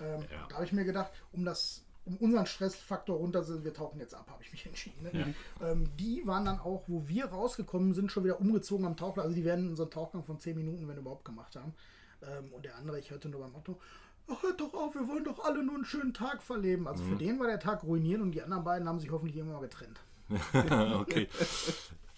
Ähm, 0.00 0.24
ja. 0.30 0.46
Da 0.48 0.54
habe 0.56 0.64
ich 0.64 0.72
mir 0.72 0.84
gedacht, 0.84 1.12
um 1.32 1.44
das 1.44 1.85
um 2.06 2.16
unseren 2.18 2.46
Stressfaktor 2.46 3.16
runter 3.16 3.42
sind, 3.42 3.64
wir 3.64 3.74
tauchen 3.74 3.98
jetzt 3.98 4.14
ab, 4.14 4.26
habe 4.30 4.42
ich 4.42 4.52
mich 4.52 4.64
entschieden. 4.64 5.02
Ne? 5.02 5.34
Ja. 5.60 5.70
Ähm, 5.70 5.88
die 5.98 6.26
waren 6.26 6.44
dann 6.44 6.60
auch, 6.60 6.84
wo 6.86 7.06
wir 7.08 7.26
rausgekommen 7.26 7.94
sind, 7.94 8.12
schon 8.12 8.24
wieder 8.24 8.40
umgezogen 8.40 8.86
am 8.86 8.96
Tauchplatz. 8.96 9.24
Also 9.24 9.36
die 9.36 9.44
werden 9.44 9.68
unseren 9.68 9.90
Tauchgang 9.90 10.24
von 10.24 10.38
10 10.38 10.56
Minuten, 10.56 10.88
wenn 10.88 10.96
überhaupt, 10.96 11.24
gemacht 11.24 11.56
haben. 11.56 11.74
Ähm, 12.22 12.52
und 12.52 12.64
der 12.64 12.76
andere, 12.76 12.98
ich 12.98 13.10
hörte 13.10 13.28
nur 13.28 13.40
beim 13.40 13.52
Motto, 13.52 13.80
ach, 14.28 14.42
hört 14.42 14.60
doch 14.60 14.72
auf, 14.74 14.94
wir 14.94 15.08
wollen 15.08 15.24
doch 15.24 15.44
alle 15.44 15.64
nur 15.64 15.74
einen 15.74 15.84
schönen 15.84 16.14
Tag 16.14 16.42
verleben. 16.42 16.86
Also 16.86 17.02
mhm. 17.02 17.08
für 17.08 17.16
den 17.16 17.40
war 17.40 17.48
der 17.48 17.60
Tag 17.60 17.82
ruiniert 17.82 18.20
und 18.20 18.32
die 18.32 18.42
anderen 18.42 18.64
beiden 18.64 18.88
haben 18.88 19.00
sich 19.00 19.10
hoffentlich 19.10 19.36
irgendwann 19.36 19.60
mal 19.60 19.68
getrennt. 19.68 20.00
okay. 21.00 21.28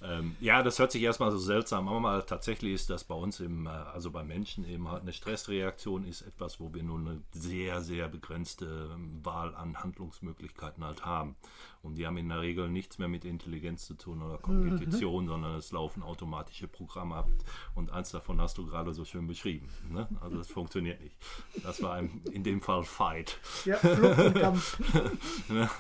Ähm, 0.01 0.37
ja, 0.41 0.63
das 0.63 0.79
hört 0.79 0.93
sich 0.93 1.03
erstmal 1.03 1.33
so 1.33 1.39
seltsam 1.39 1.89
an, 1.89 1.97
aber 1.97 2.25
tatsächlich 2.25 2.73
ist 2.73 2.91
das 2.91 3.03
bei 3.03 3.15
uns 3.15 3.41
im, 3.41 3.67
äh, 3.67 3.71
also 3.71 4.11
bei 4.11 4.23
Menschen 4.23 4.65
eben 4.69 4.89
halt 4.91 5.03
eine 5.03 5.13
Stressreaktion 5.13 6.05
ist 6.05 6.23
etwas, 6.23 6.61
wo 6.61 6.73
wir 6.73 6.85
nur 6.85 6.99
eine 6.99 7.21
sehr, 7.33 7.81
sehr 7.83 8.09
begrenzte 8.09 8.91
ähm, 8.95 9.21
Wahl 9.25 9.55
an 9.57 9.83
Handlungsmöglichkeiten 9.83 10.85
halt 10.85 11.05
haben. 11.05 11.35
Und 11.83 11.97
die 11.97 12.07
haben 12.07 12.17
in 12.17 12.29
der 12.29 12.41
Regel 12.41 12.69
nichts 12.69 12.99
mehr 12.99 13.09
mit 13.09 13.25
Intelligenz 13.25 13.87
zu 13.87 13.95
tun 13.95 14.23
oder 14.23 14.39
Kognition, 14.39 15.25
mhm. 15.25 15.29
sondern 15.31 15.55
es 15.55 15.71
laufen 15.71 16.03
automatische 16.03 16.67
Programme 16.67 17.17
ab. 17.17 17.29
Und 17.75 17.91
eins 17.91 18.11
davon 18.11 18.41
hast 18.41 18.59
du 18.59 18.67
gerade 18.67 18.93
so 18.93 19.05
schön 19.05 19.27
beschrieben. 19.27 19.69
Ne? 19.89 20.09
Also 20.21 20.39
das 20.39 20.49
funktioniert 20.49 21.01
nicht. 21.01 21.17
Das 21.63 21.83
war 21.83 21.99
in 22.01 22.43
dem 22.43 22.61
Fall 22.61 22.83
Fight. 22.85 23.39
Ja, 23.65 23.77
Kampf. 23.77 24.81
ne? 25.49 25.71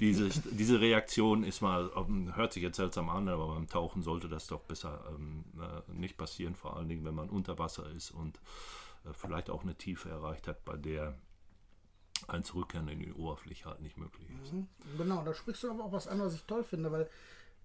diese, 0.00 0.28
diese 0.28 0.80
Reaktion 0.80 1.44
ist 1.44 1.60
mal, 1.60 1.90
ähm, 1.96 2.34
hört 2.34 2.52
sich 2.52 2.62
jetzt 2.62 2.76
seltsam 2.76 3.08
an, 3.08 3.28
aber 3.28 3.54
beim 3.54 3.68
Tauchen 3.68 4.02
sollte 4.02 4.28
das 4.28 4.46
doch 4.48 4.60
besser 4.60 5.04
ähm, 5.14 5.44
äh, 5.60 5.92
nicht 5.92 6.16
passieren, 6.16 6.54
vor 6.54 6.76
allen 6.76 6.88
Dingen, 6.88 7.04
wenn 7.04 7.14
man 7.14 7.30
unter 7.30 7.58
Wasser 7.58 7.88
ist 7.90 8.10
und 8.10 8.38
äh, 9.04 9.12
vielleicht 9.12 9.50
auch 9.50 9.62
eine 9.62 9.76
Tiefe 9.76 10.08
erreicht 10.08 10.48
hat, 10.48 10.64
bei 10.64 10.76
der 10.76 11.14
ein 12.28 12.44
Zurückkehren 12.44 12.88
in 12.88 13.00
die 13.00 13.12
Oberfläche 13.12 13.66
halt 13.66 13.80
nicht 13.80 13.96
möglich 13.96 14.28
ist. 14.42 14.52
Mhm. 14.52 14.68
Genau, 14.96 15.22
da 15.24 15.34
sprichst 15.34 15.62
du 15.62 15.70
aber 15.70 15.84
auch 15.84 15.92
was 15.92 16.08
an, 16.08 16.20
was 16.20 16.34
ich 16.34 16.44
toll 16.44 16.64
finde, 16.64 16.90
weil 16.92 17.08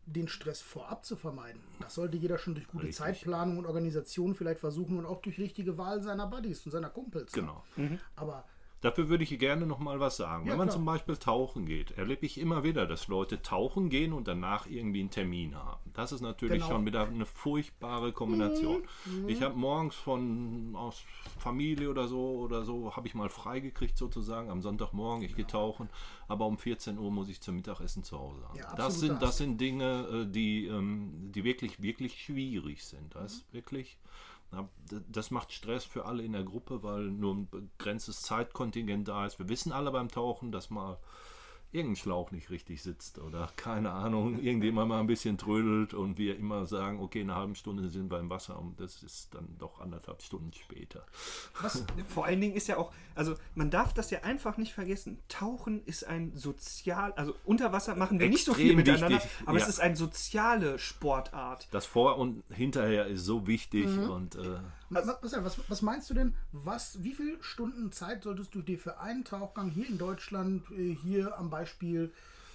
den 0.05 0.27
Stress 0.27 0.61
vorab 0.61 1.05
zu 1.05 1.15
vermeiden, 1.15 1.61
das 1.79 1.95
sollte 1.95 2.17
jeder 2.17 2.37
schon 2.37 2.55
durch 2.55 2.67
gute 2.67 2.87
Richtig. 2.87 2.97
Zeitplanung 2.97 3.59
und 3.59 3.65
Organisation 3.65 4.33
vielleicht 4.33 4.59
versuchen 4.59 4.97
und 4.97 5.05
auch 5.05 5.21
durch 5.21 5.37
richtige 5.39 5.77
Wahl 5.77 6.01
seiner 6.01 6.25
Buddies 6.27 6.65
und 6.65 6.71
seiner 6.71 6.89
Kumpels. 6.89 7.35
Ne? 7.35 7.41
Genau. 7.41 7.63
Mhm. 7.75 7.99
Aber 8.15 8.45
Dafür 8.81 9.09
würde 9.09 9.24
ich 9.25 9.38
gerne 9.39 9.65
noch 9.65 9.79
mal 9.79 10.00
was 10.00 10.15
sagen. 10.17 10.45
Ja, 10.45 10.51
Wenn 10.51 10.57
man 10.59 10.67
klar. 10.67 10.77
zum 10.77 10.86
Beispiel 10.86 11.17
tauchen 11.17 11.65
geht, 11.65 11.91
erlebe 11.91 12.25
ich 12.25 12.39
immer 12.39 12.63
wieder, 12.63 12.86
dass 12.88 13.07
Leute 13.09 13.41
tauchen 13.41 13.89
gehen 13.89 14.13
und 14.13 14.27
danach 14.27 14.67
irgendwie 14.67 15.01
einen 15.01 15.09
Termin 15.09 15.55
haben. 15.55 15.91
Das 15.93 16.12
ist 16.13 16.21
natürlich 16.21 16.62
Genau. 16.62 16.67
Mhm. 16.67 16.71
schon 16.71 16.86
wieder 16.86 17.07
eine 17.07 17.25
furchtbare 17.25 18.13
Kombination. 18.13 18.83
Ich 19.27 19.41
habe 19.41 19.55
morgens 19.57 19.95
von 19.95 20.75
aus 20.75 21.03
Familie 21.39 21.89
oder 21.89 22.07
so 22.07 22.38
oder 22.39 22.63
so 22.63 22.95
habe 22.95 23.07
ich 23.07 23.15
mal 23.15 23.29
freigekriegt 23.29 23.98
sozusagen 23.98 24.50
am 24.50 24.62
Sonntagmorgen. 24.62 25.24
Ich 25.25 25.36
gehe 25.36 25.48
tauchen, 25.48 25.89
aber 26.27 26.45
um 26.45 26.57
14 26.57 26.98
Uhr 26.98 27.12
muss 27.12 27.27
ich 27.27 27.41
zum 27.41 27.55
Mittagessen 27.57 28.03
zu 28.03 28.17
Hause 28.17 28.48
haben. 28.48 28.57
Ja, 28.57 28.74
das 28.75 29.00
sind 29.00 29.21
da 29.21 29.25
das 29.27 29.38
sind 29.38 29.59
Dinge, 29.59 30.07
äh, 30.25 30.31
die 30.31 30.65
ähm, 30.67 31.31
die 31.33 31.43
wirklich 31.43 31.81
wirklich 31.81 32.21
schwierig 32.24 32.83
sind. 32.86 33.13
Das 33.15 33.33
ist 33.33 33.53
wirklich 33.53 33.98
Das 35.10 35.29
macht 35.29 35.51
Stress 35.51 35.86
für 35.86 36.06
alle 36.06 36.24
in 36.24 36.34
der 36.34 36.44
Gruppe, 36.44 36.82
weil 36.82 37.03
nur 37.03 37.36
ein 37.36 37.50
begrenztes 37.50 38.22
Zeitkontingent 38.22 39.08
da 39.08 39.25
ist. 39.25 39.38
Wir 39.38 39.50
wissen 39.50 39.72
alle 39.72 39.91
beim 39.91 40.10
Tauchen, 40.10 40.51
dass 40.51 40.70
mal 40.70 40.98
irgendein 41.71 41.97
Schlauch 41.97 42.31
nicht 42.31 42.49
richtig 42.49 42.81
sitzt 42.81 43.19
oder 43.19 43.49
keine 43.55 43.91
Ahnung, 43.91 44.39
irgendjemand 44.41 44.89
mal 44.89 44.99
ein 44.99 45.07
bisschen 45.07 45.38
trödelt 45.38 45.93
und 45.93 46.17
wir 46.17 46.35
immer 46.38 46.65
sagen, 46.65 46.99
okay, 46.99 47.21
in 47.21 47.29
einer 47.29 47.39
halben 47.39 47.55
Stunde 47.55 47.89
sind 47.89 48.09
wir 48.11 48.19
im 48.19 48.29
Wasser 48.29 48.59
und 48.59 48.79
das 48.79 49.03
ist 49.03 49.35
dann 49.35 49.55
doch 49.59 49.79
anderthalb 49.79 50.21
Stunden 50.23 50.51
später. 50.53 51.05
Was 51.61 51.85
vor 52.07 52.25
allen 52.25 52.41
Dingen 52.41 52.55
ist 52.55 52.67
ja 52.67 52.77
auch, 52.77 52.91
also 53.13 53.35
man 53.53 53.69
darf 53.69 53.93
das 53.93 54.09
ja 54.09 54.23
einfach 54.23 54.57
nicht 54.57 54.73
vergessen. 54.73 55.19
Tauchen 55.27 55.83
ist 55.85 56.07
ein 56.07 56.35
sozial, 56.35 57.11
also 57.13 57.35
unter 57.45 57.71
Wasser 57.71 57.95
machen 57.95 58.19
wir 58.19 58.29
nicht 58.29 58.45
so 58.45 58.55
viel 58.55 58.75
miteinander, 58.75 59.17
wichtig, 59.17 59.29
aber 59.45 59.59
ja. 59.59 59.63
es 59.63 59.69
ist 59.69 59.79
eine 59.79 59.95
soziale 59.95 60.79
Sportart. 60.79 61.67
Das 61.71 61.85
Vor- 61.85 62.17
und 62.17 62.43
Hinterher 62.49 63.05
ist 63.05 63.25
so 63.25 63.45
wichtig 63.45 63.85
Mhm. 63.85 64.09
und 64.09 64.35
äh, 64.35 64.57
Was, 64.89 65.08
was, 65.22 65.69
was, 65.69 65.81
meinst 65.81 66.10
du 66.10 66.13
denn, 66.13 66.36
was, 66.51 67.03
wie 67.03 67.13
viele 67.13 67.41
Stunden 67.43 67.91
Zeit 67.91 68.24
solltest 68.24 68.55
du 68.55 68.62
dir 68.62 68.79
für 68.79 69.00
einen 69.00 69.24
Tauchgang 69.24 69.69
hier 69.69 69.88
in 69.88 69.98
Deutschland, 69.98 70.69
äh, 70.72 70.96
hier 70.96 71.38
am 71.38 71.50
Beispiel 71.50 72.12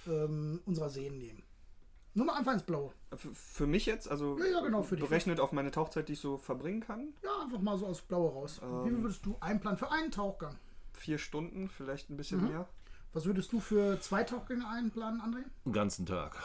ähm, 0.07 0.59
unserer 0.65 0.89
Seen 0.89 1.17
nehmen? 1.17 1.43
Nur 2.13 2.25
mal 2.27 2.35
einfach 2.37 2.53
ins 2.53 2.63
Blaue. 2.63 2.93
Für, 3.15 3.33
für 3.33 3.67
mich 3.67 3.85
jetzt, 3.85 4.09
also 4.09 4.37
Ja, 4.39 4.45
ja, 4.45 4.61
genau, 4.61 4.83
für 4.83 4.95
dich. 4.95 5.05
berechnet 5.07 5.39
auf 5.39 5.51
meine 5.51 5.71
Tauchzeit, 5.71 6.07
die 6.07 6.13
ich 6.13 6.19
so 6.19 6.37
verbringen 6.37 6.79
kann. 6.81 7.13
Ja, 7.23 7.43
einfach 7.43 7.59
mal 7.59 7.77
so 7.77 7.85
aus 7.87 8.01
Blaue 8.01 8.31
raus. 8.31 8.61
Wie 8.61 8.89
viel 8.89 9.01
würdest 9.01 9.25
du 9.25 9.35
einplanen 9.41 9.77
für 9.77 9.91
einen 9.91 10.11
Tauchgang? 10.11 10.55
Vier 10.93 11.17
Stunden, 11.17 11.67
vielleicht 11.69 12.09
ein 12.09 12.15
bisschen 12.17 12.41
Mhm. 12.41 12.47
mehr. 12.49 12.69
Was 13.11 13.25
würdest 13.25 13.51
du 13.53 13.59
für 13.61 13.99
zwei 14.01 14.23
Tauchgänge 14.23 14.67
einplanen, 14.67 15.21
André? 15.21 15.43
den 15.65 15.73
ganzen 15.73 16.05
Tag. 16.05 16.37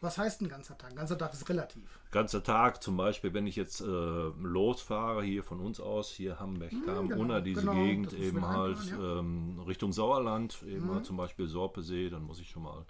Was 0.00 0.18
heißt 0.18 0.42
ein 0.42 0.48
ganzer 0.48 0.76
Tag? 0.78 0.90
Ein 0.90 0.96
ganzer 0.96 1.18
Tag 1.18 1.32
ist 1.34 1.48
relativ. 1.48 2.00
ganzer 2.10 2.42
Tag, 2.42 2.82
zum 2.82 2.96
Beispiel, 2.96 3.34
wenn 3.34 3.46
ich 3.46 3.56
jetzt 3.56 3.80
äh, 3.80 3.84
losfahre, 3.84 5.22
hier 5.22 5.42
von 5.42 5.60
uns 5.60 5.80
aus, 5.80 6.10
hier 6.10 6.38
Hamburg, 6.40 6.72
kam, 6.82 7.08
genau, 7.08 7.20
unter 7.20 7.42
diese 7.42 7.60
genau, 7.60 7.72
Gegend, 7.74 8.12
eben 8.12 8.46
halt 8.46 8.78
einplanen, 8.78 9.18
ähm, 9.18 9.60
Richtung 9.66 9.92
Sauerland, 9.92 10.62
eben 10.62 10.86
Mhm. 10.86 10.90
halt 10.94 11.04
zum 11.04 11.16
Beispiel 11.16 11.46
Sorpesee, 11.46 12.08
dann 12.08 12.22
muss 12.22 12.40
ich 12.40 12.48
schon 12.48 12.62
mal, 12.62 12.84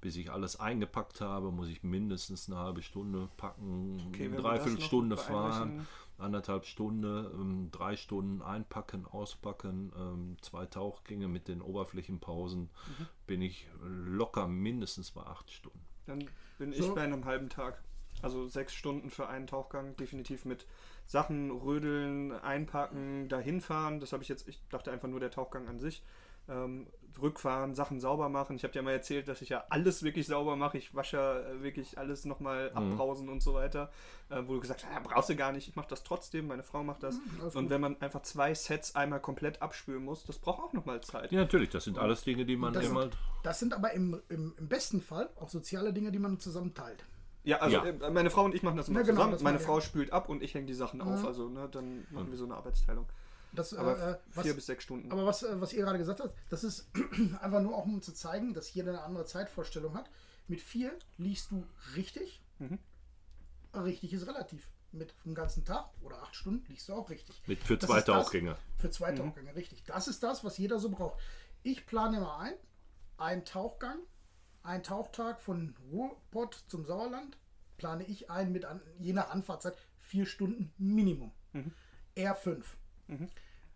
bis 0.00 0.16
ich 0.16 0.30
alles 0.30 0.58
eingepackt 0.58 1.20
habe, 1.20 1.50
muss 1.50 1.68
ich 1.68 1.82
mindestens 1.82 2.48
eine 2.48 2.58
halbe 2.58 2.82
Stunde 2.82 3.28
packen, 3.36 4.00
Okay, 4.08 4.30
Dreiviertelstunde 4.34 5.16
noch 5.16 5.22
fahren, 5.22 5.86
anderthalb 6.18 6.64
Stunden, 6.64 7.04
ähm, 7.04 7.68
drei 7.72 7.96
Stunden 7.96 8.42
einpacken, 8.42 9.04
auspacken, 9.06 9.92
ähm, 9.98 10.36
zwei 10.40 10.66
Tauchgänge 10.66 11.28
mit 11.28 11.48
den 11.48 11.60
Oberflächenpausen, 11.60 12.70
Mhm. 12.86 13.06
bin 13.26 13.42
ich 13.42 13.66
locker 13.82 14.46
mindestens 14.46 15.10
bei 15.10 15.22
acht 15.22 15.50
Stunden. 15.50 15.80
Dann 16.12 16.28
bin 16.58 16.72
So. 16.72 16.84
ich 16.84 16.94
bei 16.94 17.00
einem 17.00 17.24
halben 17.24 17.48
Tag. 17.48 17.82
Also 18.20 18.46
sechs 18.46 18.74
Stunden 18.74 19.10
für 19.10 19.28
einen 19.28 19.46
Tauchgang, 19.46 19.96
definitiv 19.96 20.44
mit 20.44 20.66
Sachen 21.06 21.50
rödeln, 21.50 22.32
einpacken, 22.32 23.28
dahin 23.28 23.60
fahren. 23.60 23.98
Das 23.98 24.12
habe 24.12 24.22
ich 24.22 24.28
jetzt, 24.28 24.46
ich 24.46 24.60
dachte 24.68 24.92
einfach 24.92 25.08
nur 25.08 25.18
der 25.18 25.30
Tauchgang 25.30 25.66
an 25.68 25.80
sich. 25.80 26.04
Ähm, 26.48 26.86
zurückfahren, 27.12 27.74
Sachen 27.74 28.00
sauber 28.00 28.28
machen. 28.28 28.56
Ich 28.56 28.64
habe 28.64 28.72
dir 28.72 28.82
mal 28.82 28.92
erzählt, 28.92 29.28
dass 29.28 29.42
ich 29.42 29.48
ja 29.50 29.64
alles 29.70 30.02
wirklich 30.02 30.26
sauber 30.26 30.56
mache. 30.56 30.78
Ich 30.78 30.94
wasche 30.94 31.18
äh, 31.18 31.62
wirklich 31.62 31.98
alles 31.98 32.24
nochmal 32.24 32.70
Mhm. 32.70 32.76
abbrausen 32.92 33.28
und 33.28 33.42
so 33.42 33.54
weiter. 33.54 33.90
Äh, 34.30 34.42
wo 34.46 34.54
du 34.54 34.60
gesagt 34.60 34.84
hast, 34.84 34.92
ja, 34.92 35.00
brauchst 35.00 35.28
du 35.28 35.36
gar 35.36 35.52
nicht, 35.52 35.68
ich 35.68 35.76
mache 35.76 35.88
das 35.88 36.02
trotzdem, 36.04 36.46
meine 36.46 36.62
Frau 36.62 36.82
macht 36.82 37.02
das. 37.02 37.16
Mhm, 37.16 37.40
und 37.44 37.52
gut. 37.52 37.70
wenn 37.70 37.80
man 37.80 38.00
einfach 38.00 38.22
zwei 38.22 38.54
Sets 38.54 38.94
einmal 38.96 39.20
komplett 39.20 39.60
abspülen 39.62 40.02
muss, 40.04 40.24
das 40.24 40.38
braucht 40.38 40.62
auch 40.62 40.72
nochmal 40.72 41.00
Zeit. 41.02 41.30
Ja, 41.32 41.40
natürlich, 41.40 41.68
das 41.70 41.84
sind 41.84 41.98
alles 41.98 42.22
Dinge, 42.24 42.44
die 42.44 42.56
man 42.56 42.72
Das 42.72 42.84
eben 42.86 42.98
sind, 42.98 43.16
das 43.42 43.58
sind 43.58 43.74
aber 43.74 43.92
im, 43.92 44.20
im, 44.28 44.54
im 44.58 44.68
besten 44.68 45.00
Fall 45.02 45.28
auch 45.36 45.48
soziale 45.50 45.92
Dinge, 45.92 46.12
die 46.12 46.18
man 46.18 46.38
zusammen 46.38 46.72
teilt. 46.74 47.04
Ja, 47.44 47.58
also 47.58 47.76
Ja. 47.78 47.84
äh, 47.86 48.10
meine 48.10 48.30
Frau 48.30 48.44
und 48.44 48.54
ich 48.54 48.62
machen 48.62 48.76
das 48.76 48.88
immer 48.88 49.00
Ja, 49.00 49.04
genau, 49.06 49.16
zusammen. 49.16 49.32
das 49.32 49.42
meine 49.42 49.58
Frau 49.58 49.74
ja. 49.76 49.80
spült 49.80 50.12
ab 50.12 50.28
und 50.28 50.42
ich 50.42 50.54
hänge 50.54 50.66
die 50.66 50.74
Sachen 50.74 51.00
auf. 51.02 51.24
Also 51.24 51.48
ne, 51.48 51.68
dann 51.68 52.06
machen 52.10 52.30
wir 52.30 52.38
so 52.38 52.44
eine 52.44 52.54
Arbeitsteilung. 52.54 53.06
Das, 53.52 53.74
aber 53.74 53.98
äh, 53.98 54.12
äh 54.12 54.42
vier 54.42 54.54
bis 54.54 54.66
sechs 54.66 54.84
Stunden. 54.84 55.12
Aber 55.12 55.26
was, 55.26 55.42
äh, 55.42 55.60
was 55.60 55.72
ihr 55.72 55.82
gerade 55.82 55.98
gesagt 55.98 56.20
habt, 56.20 56.34
das 56.48 56.64
ist 56.64 56.90
einfach 57.40 57.60
nur 57.60 57.76
auch, 57.76 57.84
um 57.84 58.00
zu 58.00 58.12
zeigen, 58.12 58.54
dass 58.54 58.72
jeder 58.72 58.90
eine 58.90 59.02
andere 59.02 59.26
Zeitvorstellung 59.26 59.94
hat. 59.94 60.10
Mit 60.48 60.60
vier 60.60 60.98
liest 61.18 61.50
du 61.50 61.66
richtig. 61.94 62.42
Mhm. 62.58 62.78
Richtig 63.74 64.12
ist 64.12 64.26
relativ. 64.26 64.68
Mit 64.90 65.14
dem 65.24 65.34
ganzen 65.34 65.64
Tag 65.64 65.90
oder 66.02 66.22
acht 66.22 66.34
Stunden 66.34 66.70
liest 66.70 66.88
du 66.88 66.94
auch 66.94 67.08
richtig. 67.08 67.42
Mit 67.46 67.62
für 67.62 67.76
das 67.76 67.88
zweite 67.88 68.12
das, 68.12 68.26
Aufgänge. 68.26 68.56
Für 68.76 68.90
zweite 68.90 69.22
mhm. 69.22 69.28
Aufgänge, 69.28 69.54
richtig. 69.54 69.84
Das 69.84 70.08
ist 70.08 70.22
das, 70.22 70.44
was 70.44 70.58
jeder 70.58 70.78
so 70.78 70.90
braucht. 70.90 71.18
Ich 71.62 71.86
plane 71.86 72.18
immer 72.18 72.38
ein, 72.38 72.54
einen 73.16 73.44
Tauchgang, 73.44 73.98
einen 74.62 74.82
Tauchtag 74.82 75.40
von 75.40 75.74
Ruhrpott 75.90 76.64
zum 76.68 76.84
Sauerland 76.84 77.38
plane 77.82 78.04
ich 78.04 78.30
ein 78.30 78.52
mit 78.52 78.64
an, 78.64 78.80
je 79.00 79.12
nach 79.12 79.30
Anfahrtzeit 79.30 79.76
vier 79.96 80.24
Stunden 80.24 80.72
Minimum. 80.78 81.32
Mhm. 81.52 81.72
R5. 82.16 82.62
Mhm. 83.12 83.28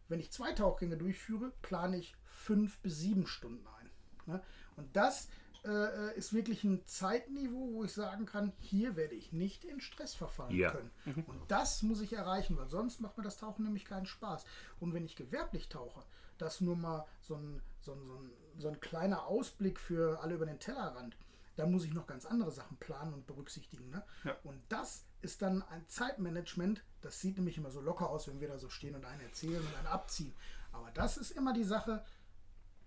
Wenn 0.09 0.21
ich 0.21 0.31
zwei 0.31 0.53
Tauchgänge 0.53 0.97
durchführe, 0.97 1.53
plane 1.63 1.99
ich 1.99 2.15
fünf 2.25 2.79
bis 2.79 2.99
sieben 2.99 3.27
Stunden 3.27 3.67
ein. 3.67 3.91
Ne? 4.27 4.43
Und 4.77 4.95
das 4.95 5.29
äh, 5.65 6.17
ist 6.17 6.33
wirklich 6.33 6.63
ein 6.65 6.87
Zeitniveau, 6.87 7.73
wo 7.73 7.85
ich 7.85 7.93
sagen 7.93 8.27
kann, 8.27 8.53
hier 8.61 8.97
werde 8.97 9.15
ich 9.15 9.33
nicht 9.33 9.65
in 9.65 9.81
Stress 9.81 10.15
verfallen 10.15 10.55
ja. 10.55 10.71
können. 10.71 10.91
Mhm. 11.05 11.25
Und 11.27 11.41
das 11.49 11.83
muss 11.83 12.01
ich 12.01 12.13
erreichen, 12.13 12.57
weil 12.57 12.69
sonst 12.69 13.01
macht 13.01 13.19
mir 13.19 13.25
das 13.25 13.37
Tauchen 13.37 13.65
nämlich 13.65 13.85
keinen 13.85 14.07
Spaß. 14.07 14.45
Und 14.79 14.95
wenn 14.95 15.05
ich 15.05 15.17
gewerblich 15.17 15.69
tauche, 15.69 16.05
das 16.39 16.61
nur 16.61 16.77
mal 16.77 17.07
so 17.21 17.35
ein, 17.35 17.61
so 17.81 17.93
ein, 17.93 18.07
so 18.07 18.15
ein, 18.15 18.31
so 18.59 18.69
ein 18.69 18.81
kleiner 18.81 19.27
Ausblick 19.27 19.81
für 19.81 20.21
alle 20.23 20.35
über 20.35 20.47
den 20.47 20.61
Tellerrand, 20.61 21.17
da 21.57 21.67
muss 21.67 21.85
ich 21.85 21.95
noch 21.95 22.07
ganz 22.07 22.27
andere 22.27 22.53
Sachen 22.53 22.77
planen 22.77 23.15
und 23.15 23.27
berücksichtigen. 23.27 23.89
Ne? 23.89 24.05
Ja. 24.25 24.37
Und 24.45 24.61
das 24.69 25.06
ist 25.23 25.43
dann 25.43 25.63
ein 25.71 25.85
Zeitmanagement, 25.89 26.83
das 27.01 27.21
sieht 27.21 27.37
nämlich 27.37 27.57
immer 27.59 27.71
so 27.71 27.81
locker 27.81 28.09
aus, 28.11 28.29
wenn 28.29 28.41
wir 28.41 28.49
da 28.49 28.59
so 28.59 28.69
stehen 28.69 28.95
und 28.95 29.05
einen 29.05 29.21
erzählen 29.21 29.61
und 29.61 29.77
einen 29.77 29.87
abziehen. 29.87 30.35
Aber 30.73 30.91
das 30.95 31.17
ist 31.17 31.31
immer 31.33 31.53
die 31.53 31.65
Sache, 31.65 32.05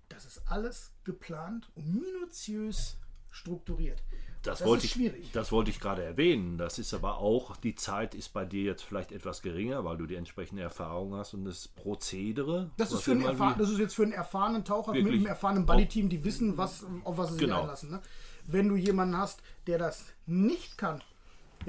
das 0.09 0.25
ist 0.25 0.41
alles 0.47 0.91
geplant 1.03 1.69
und 1.75 1.93
minutiös 1.93 2.97
strukturiert. 3.31 4.01
Das, 4.41 4.59
Das 4.59 4.67
wollte 4.67 4.85
ist 4.85 4.91
ich, 4.91 4.91
schwierig. 4.93 5.31
das 5.33 5.51
wollte 5.51 5.69
ich 5.69 5.79
gerade 5.81 6.01
erwähnen. 6.03 6.57
Das 6.57 6.79
ist 6.79 6.93
aber 6.93 7.17
auch, 7.17 7.57
die 7.57 7.75
Zeit 7.75 8.15
ist 8.15 8.29
bei 8.29 8.45
dir 8.45 8.63
jetzt 8.63 8.83
vielleicht 8.83 9.11
etwas 9.11 9.41
geringer, 9.41 9.83
weil 9.83 9.97
du 9.97 10.05
die 10.05 10.15
entsprechende 10.15 10.61
Erfahrung 10.63 11.13
hast 11.15 11.33
und 11.33 11.43
das 11.45 11.67
Prozedere. 11.67 12.71
Das 12.77 12.91
ist, 12.93 13.01
für 13.03 13.11
einen 13.11 13.23
erfahr- 13.25 13.55
das 13.57 13.69
ist 13.69 13.79
jetzt 13.79 13.95
für 13.95 14.03
einen 14.03 14.13
erfahrenen 14.13 14.63
Taucher 14.63 14.93
mit 14.93 15.05
einem 15.05 15.25
erfahrenen 15.25 15.65
Buddy-Team, 15.65 16.07
die 16.09 16.23
wissen, 16.23 16.57
was, 16.57 16.85
auf 17.03 17.17
was 17.17 17.27
sie 17.29 17.33
sich 17.35 17.41
Genau. 17.43 17.61
einlassen. 17.61 17.91
Ne? 17.91 18.01
Wenn 18.45 18.69
du 18.69 18.75
jemanden 18.77 19.17
hast, 19.17 19.41
der 19.67 19.77
das 19.77 20.05
nicht 20.25 20.77
kann, 20.77 21.03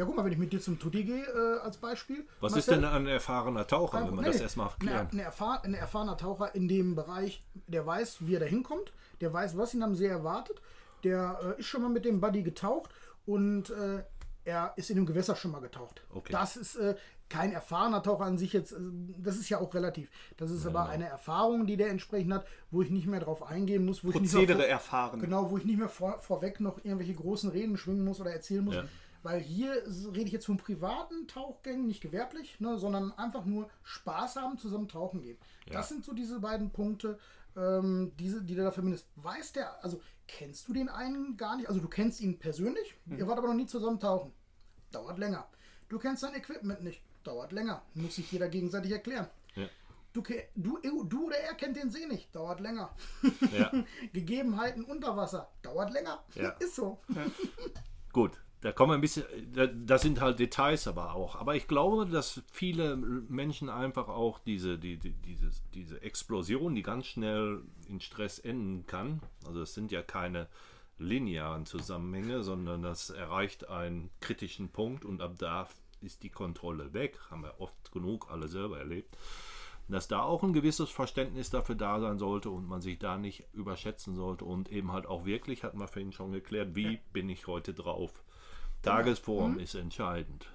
ja 0.00 0.06
guck 0.06 0.16
mal, 0.16 0.24
wenn 0.24 0.32
ich 0.32 0.38
mit 0.38 0.52
dir 0.52 0.60
zum 0.60 0.78
Tutti 0.78 1.04
gehe 1.04 1.22
äh, 1.24 1.60
als 1.60 1.76
Beispiel. 1.76 2.26
was 2.40 2.52
ist 2.56 2.66
Marcel, 2.68 2.82
denn 2.82 2.84
ein 2.90 3.06
erfahrener 3.06 3.66
Taucher, 3.66 4.06
wenn 4.06 4.14
man 4.14 4.24
Nee, 4.24 4.32
das 4.32 4.40
erstmal 4.40 4.68
Ein, 4.68 4.78
klären? 4.78 5.08
ein, 5.12 5.18
erfahr 5.18 5.62
ein 5.64 5.74
erfahrener 5.74 6.16
Taucher 6.16 6.54
in 6.54 6.68
dem 6.68 6.94
Bereich, 6.94 7.44
der 7.66 7.86
weiß, 7.86 8.18
wie 8.26 8.34
er 8.34 8.40
da 8.40 8.46
hinkommt, 8.46 8.92
der 9.20 9.32
weiß, 9.32 9.56
was 9.56 9.74
ihn 9.74 9.82
am 9.82 9.94
See 9.94 10.06
erwartet, 10.06 10.60
der 11.04 11.38
äh, 11.56 11.60
ist 11.60 11.66
schon 11.66 11.82
mal 11.82 11.88
mit 11.90 12.04
dem 12.04 12.20
Buddy 12.20 12.42
getaucht 12.42 12.90
und 13.26 13.70
äh, 13.70 14.02
er 14.44 14.72
ist 14.76 14.88
in 14.90 14.96
dem 14.96 15.06
Gewässer 15.06 15.36
schon 15.36 15.50
mal 15.50 15.60
getaucht. 15.60 16.02
Okay. 16.14 16.32
Das 16.32 16.56
ist 16.56 16.76
äh, 16.76 16.94
kein 17.28 17.52
erfahrener 17.52 18.02
Taucher 18.02 18.24
an 18.24 18.38
sich 18.38 18.52
jetzt, 18.54 18.72
äh, 18.72 18.76
das 19.18 19.36
ist 19.36 19.48
ja 19.50 19.60
auch 19.60 19.72
relativ. 19.74 20.10
Das 20.38 20.50
ist 20.50 20.66
aber 20.66 20.88
eine 20.88 21.06
Erfahrung, 21.08 21.66
die 21.66 21.76
der 21.76 21.90
entsprechend 21.90 22.32
hat, 22.32 22.46
wo 22.70 22.80
ich 22.82 22.90
nicht 22.90 23.06
mehr 23.06 23.20
drauf 23.20 23.42
eingehen 23.42 23.84
muss, 23.84 24.02
wo 24.02 24.08
ich 24.08 24.14
nicht 24.20 24.32
Prozedere 24.32 24.56
mehr 24.58 24.66
vor- 24.66 24.72
erfahren. 24.72 25.20
Genau, 25.20 25.50
wo 25.50 25.58
ich 25.58 25.64
nicht 25.66 25.78
mehr 25.78 25.88
vor, 25.90 26.20
vorweg 26.20 26.58
noch 26.60 26.78
irgendwelche 26.84 27.14
großen 27.14 27.50
Reden 27.50 27.76
schwingen 27.76 28.04
muss 28.04 28.18
oder 28.20 28.32
erzählen 28.32 28.64
muss. 28.64 28.74
Ja. 28.76 28.84
Weil 29.22 29.40
hier 29.40 29.70
rede 30.14 30.26
ich 30.26 30.32
jetzt 30.32 30.46
von 30.46 30.56
privaten 30.56 31.28
Tauchgängen, 31.28 31.86
nicht 31.86 32.00
gewerblich, 32.00 32.58
ne, 32.60 32.78
sondern 32.78 33.12
einfach 33.12 33.44
nur 33.44 33.68
Spaß 33.82 34.36
haben, 34.36 34.58
zusammen 34.58 34.88
tauchen 34.88 35.20
gehen. 35.20 35.38
Das 35.70 35.88
sind 35.88 36.04
so 36.04 36.14
diese 36.14 36.40
beiden 36.40 36.70
Punkte, 36.70 37.18
ähm, 37.56 38.12
diese, 38.18 38.42
die 38.42 38.54
du 38.54 38.62
da 38.62 38.70
verbindest. 38.70 39.06
Weiß 39.16 39.52
der, 39.52 39.84
also 39.84 40.00
kennst 40.26 40.68
du 40.68 40.72
den 40.72 40.88
einen 40.88 41.36
gar 41.36 41.56
nicht? 41.56 41.68
Also 41.68 41.80
du 41.80 41.88
kennst 41.88 42.20
ihn 42.20 42.38
persönlich, 42.38 42.94
ihr 43.06 43.26
wart 43.26 43.38
aber 43.38 43.48
noch 43.48 43.54
nie 43.54 43.66
zusammen 43.66 44.00
tauchen. 44.00 44.32
Dauert 44.90 45.18
länger. 45.18 45.46
Du 45.88 45.98
kennst 45.98 46.22
sein 46.22 46.34
Equipment 46.34 46.82
nicht. 46.82 47.02
Dauert 47.22 47.52
länger. 47.52 47.82
Muss 47.94 48.14
sich 48.16 48.30
jeder 48.32 48.48
gegenseitig 48.48 48.92
erklären. 48.92 49.28
Ja. 49.54 49.68
Du, 50.12 50.22
du, 50.56 51.04
du 51.04 51.26
oder 51.26 51.36
er 51.36 51.54
kennt 51.54 51.76
den 51.76 51.90
See 51.90 52.06
nicht. 52.06 52.34
Dauert 52.34 52.60
länger. 52.60 52.90
Ja. 53.52 53.70
Gegebenheiten 54.12 54.84
unter 54.84 55.16
Wasser. 55.16 55.50
Dauert 55.62 55.92
länger. 55.92 56.24
Ja. 56.34 56.50
Ist 56.60 56.74
so. 56.76 57.00
Gut, 58.12 58.40
da 58.60 58.72
kommen 58.72 58.92
ein 58.92 59.00
bisschen, 59.00 59.24
da, 59.54 59.66
das 59.66 60.02
sind 60.02 60.20
halt 60.20 60.38
Details 60.38 60.86
aber 60.86 61.14
auch. 61.14 61.36
Aber 61.36 61.56
ich 61.56 61.66
glaube, 61.66 62.06
dass 62.06 62.42
viele 62.52 62.96
Menschen 62.96 63.70
einfach 63.70 64.08
auch 64.08 64.38
diese, 64.38 64.78
die, 64.78 64.98
die, 64.98 65.12
diese, 65.12 65.50
diese 65.74 66.02
Explosion, 66.02 66.74
die 66.74 66.82
ganz 66.82 67.06
schnell 67.06 67.62
in 67.88 68.00
Stress 68.00 68.38
enden 68.38 68.86
kann, 68.86 69.22
also 69.46 69.62
es 69.62 69.74
sind 69.74 69.92
ja 69.92 70.02
keine 70.02 70.48
linearen 70.98 71.64
Zusammenhänge, 71.64 72.42
sondern 72.42 72.82
das 72.82 73.08
erreicht 73.08 73.70
einen 73.70 74.10
kritischen 74.20 74.68
Punkt 74.68 75.06
und 75.06 75.22
ab 75.22 75.36
da 75.38 75.66
ist 76.02 76.22
die 76.22 76.28
Kontrolle 76.28 76.92
weg. 76.92 77.18
Haben 77.30 77.42
wir 77.42 77.60
oft 77.60 77.92
genug 77.92 78.30
alle 78.30 78.48
selber 78.48 78.78
erlebt. 78.78 79.16
Dass 79.88 80.06
da 80.06 80.22
auch 80.22 80.42
ein 80.44 80.52
gewisses 80.52 80.90
Verständnis 80.90 81.50
dafür 81.50 81.74
da 81.74 81.98
sein 81.98 82.18
sollte 82.18 82.50
und 82.50 82.68
man 82.68 82.80
sich 82.80 82.98
da 82.98 83.16
nicht 83.16 83.44
überschätzen 83.52 84.14
sollte 84.14 84.44
und 84.44 84.70
eben 84.70 84.92
halt 84.92 85.06
auch 85.06 85.24
wirklich, 85.24 85.64
hatten 85.64 85.80
wir 85.80 85.88
vorhin 85.88 86.12
schon 86.12 86.30
geklärt, 86.30 86.76
wie 86.76 87.00
bin 87.12 87.28
ich 87.28 87.46
heute 87.46 87.74
drauf 87.74 88.22
Tagesform 88.82 89.54
mhm. 89.54 89.60
ist 89.60 89.74
entscheidend. 89.74 90.46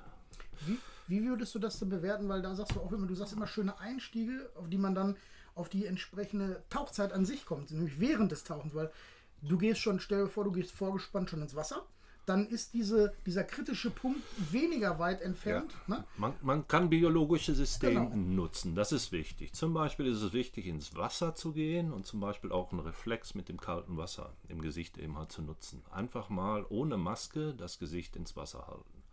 Wie, 0.65 0.79
wie, 1.07 1.25
würdest 1.25 1.53
du 1.55 1.59
das 1.59 1.79
denn 1.79 1.89
bewerten? 1.89 2.27
Weil 2.29 2.41
da 2.41 2.55
sagst 2.55 2.75
du 2.75 2.81
auch 2.81 2.91
immer, 2.91 3.07
du 3.07 3.15
sagst 3.15 3.33
immer 3.33 3.47
schöne 3.47 3.79
Einstiege, 3.79 4.49
auf 4.55 4.69
die 4.69 4.77
man 4.77 4.95
dann 4.95 5.17
auf 5.53 5.69
die 5.69 5.85
entsprechende 5.85 6.63
Tauchzeit 6.69 7.13
an 7.13 7.25
sich 7.25 7.45
kommt, 7.45 7.71
nämlich 7.71 7.99
während 7.99 8.31
des 8.31 8.43
Tauchens, 8.43 8.75
weil 8.75 8.91
du 9.41 9.57
gehst 9.57 9.79
schon, 9.79 9.99
stell 9.99 10.25
dir 10.25 10.29
vor, 10.29 10.43
du 10.43 10.51
gehst 10.51 10.71
vorgespannt 10.71 11.29
schon 11.29 11.41
ins 11.41 11.55
Wasser 11.55 11.85
dann 12.25 12.47
ist 12.47 12.73
diese, 12.73 13.13
dieser 13.25 13.43
kritische 13.43 13.89
Punkt 13.89 14.21
weniger 14.51 14.99
weit 14.99 15.21
entfernt. 15.21 15.73
Ja. 15.87 15.97
Ne? 15.97 16.03
Man, 16.17 16.33
man, 16.41 16.67
kann 16.67 16.89
biologische 16.89 17.53
Systeme 17.53 18.09
genau. 18.09 18.15
nutzen, 18.15 18.75
das 18.75 18.91
ist 18.91 19.11
wichtig. 19.11 19.53
Zum 19.53 19.73
Beispiel 19.73 20.07
ist 20.07 20.21
es 20.21 20.33
wichtig, 20.33 20.65
ins 20.65 20.95
Wasser 20.95 21.35
zu 21.35 21.53
gehen 21.53 21.93
und 21.93 22.05
zum 22.05 22.19
Beispiel 22.19 22.51
auch 22.51 22.71
einen 22.71 22.81
Reflex 22.81 23.35
mit 23.35 23.49
dem 23.49 23.59
kalten 23.59 23.97
Wasser 23.97 24.33
im 24.47 24.61
Gesicht 24.61 24.97
eben 24.97 25.17
halt 25.17 25.31
zu 25.31 25.41
nutzen. 25.41 25.83
Einfach 25.91 26.29
mal 26.29 26.65
ohne 26.69 26.97
Maske 26.97 27.53
das 27.53 27.79
Gesicht 27.79 28.15
ins 28.15 28.35
Wasser 28.35 28.67
halten. 28.67 29.03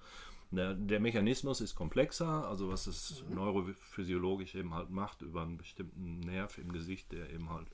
Der, 0.50 0.74
der 0.74 1.00
Mechanismus 1.00 1.62
ist 1.62 1.74
komplexer, 1.74 2.46
also 2.46 2.68
was 2.68 2.86
es 2.86 3.24
mhm. 3.28 3.36
neurophysiologisch 3.36 4.54
eben 4.54 4.74
halt 4.74 4.90
macht 4.90 5.22
über 5.22 5.42
einen 5.42 5.56
bestimmten 5.56 6.20
Nerv 6.20 6.58
im 6.58 6.72
Gesicht, 6.72 7.10
der 7.12 7.30
eben 7.30 7.48
halt 7.48 7.68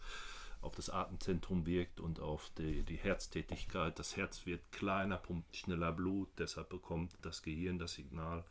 auf 0.60 0.74
das 0.74 0.90
Atemzentrum 0.90 1.66
wirkt 1.66 2.00
und 2.00 2.20
auf 2.20 2.50
die, 2.58 2.82
die 2.82 2.96
Herztätigkeit. 2.96 3.98
Das 3.98 4.16
Herz 4.16 4.46
wird 4.46 4.60
kleiner, 4.72 5.16
pumpt 5.16 5.56
schneller 5.56 5.92
Blut, 5.92 6.28
deshalb 6.38 6.68
bekommt 6.68 7.12
das 7.22 7.42
Gehirn 7.42 7.78
das 7.78 7.94
Signal, 7.94 8.44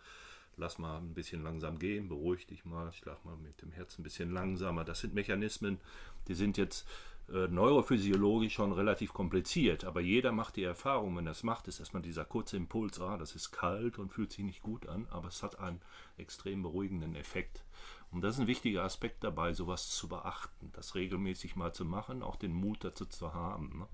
lass 0.55 0.77
mal 0.77 0.97
ein 0.97 1.13
bisschen 1.13 1.43
langsam 1.43 1.79
gehen, 1.79 2.07
beruhig 2.07 2.47
dich 2.47 2.65
mal, 2.65 2.91
schlag 2.93 3.23
mal 3.25 3.37
mit 3.37 3.61
dem 3.61 3.71
Herz 3.71 3.97
ein 3.99 4.03
bisschen 4.03 4.31
langsamer. 4.31 4.83
Das 4.83 4.99
sind 4.99 5.13
Mechanismen, 5.13 5.79
die 6.27 6.33
sind 6.33 6.57
jetzt 6.57 6.87
äh, 7.29 7.47
neurophysiologisch 7.49 8.53
schon 8.53 8.71
relativ 8.71 9.13
kompliziert, 9.13 9.83
aber 9.83 9.99
jeder 9.99 10.31
macht 10.31 10.55
die 10.55 10.63
Erfahrung, 10.63 11.17
wenn 11.17 11.27
er 11.27 11.33
es 11.33 11.43
macht, 11.43 11.67
ist 11.67 11.79
erstmal 11.79 12.01
dieser 12.01 12.23
kurze 12.23 12.55
Impuls, 12.55 13.01
ah, 13.01 13.17
das 13.17 13.35
ist 13.35 13.51
kalt 13.51 13.99
und 13.99 14.13
fühlt 14.13 14.31
sich 14.31 14.45
nicht 14.45 14.61
gut 14.61 14.87
an, 14.87 15.07
aber 15.09 15.27
es 15.27 15.43
hat 15.43 15.59
einen 15.59 15.81
extrem 16.17 16.63
beruhigenden 16.63 17.15
Effekt. 17.15 17.63
Und 18.11 18.21
das 18.21 18.35
ist 18.35 18.41
ein 18.41 18.47
wichtiger 18.47 18.83
Aspekt 18.83 19.23
dabei, 19.23 19.53
sowas 19.53 19.89
zu 19.89 20.07
beachten, 20.07 20.71
das 20.73 20.95
regelmäßig 20.95 21.55
mal 21.55 21.73
zu 21.73 21.85
machen, 21.85 22.23
auch 22.23 22.37
den 22.37 22.53
Mut 22.53 22.83
dazu 22.83 23.05
zu 23.05 23.33
haben, 23.33 23.79
ne? 23.79 23.87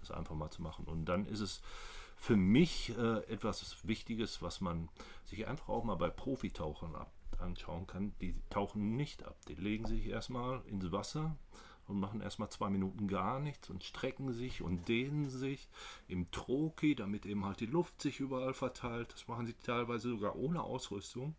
das 0.00 0.10
einfach 0.10 0.34
mal 0.36 0.50
zu 0.50 0.62
machen. 0.62 0.84
Und 0.84 1.06
dann 1.06 1.26
ist 1.26 1.40
es 1.40 1.62
für 2.16 2.36
mich 2.36 2.96
äh, 2.96 3.18
etwas 3.26 3.76
Wichtiges, 3.86 4.40
was 4.40 4.60
man 4.60 4.88
sich 5.24 5.46
einfach 5.46 5.68
auch 5.68 5.84
mal 5.84 5.96
bei 5.96 6.10
Profitauchern 6.10 6.94
ab 6.94 7.10
anschauen 7.38 7.86
kann. 7.86 8.12
Die 8.20 8.34
tauchen 8.50 8.96
nicht 8.96 9.24
ab, 9.24 9.36
die 9.48 9.54
legen 9.54 9.86
sich 9.86 10.06
erstmal 10.06 10.62
ins 10.66 10.90
Wasser 10.92 11.36
und 11.86 12.00
machen 12.00 12.20
erstmal 12.20 12.50
zwei 12.50 12.68
Minuten 12.68 13.08
gar 13.08 13.38
nichts 13.40 13.70
und 13.70 13.84
strecken 13.84 14.32
sich 14.32 14.62
und 14.62 14.88
dehnen 14.88 15.28
sich 15.28 15.68
im 16.08 16.30
Troki, 16.30 16.94
damit 16.94 17.26
eben 17.26 17.44
halt 17.44 17.60
die 17.60 17.66
Luft 17.66 18.00
sich 18.00 18.20
überall 18.20 18.54
verteilt. 18.54 19.12
Das 19.12 19.28
machen 19.28 19.46
sie 19.46 19.54
teilweise 19.54 20.10
sogar 20.10 20.36
ohne 20.36 20.62
Ausrüstung. 20.62 21.34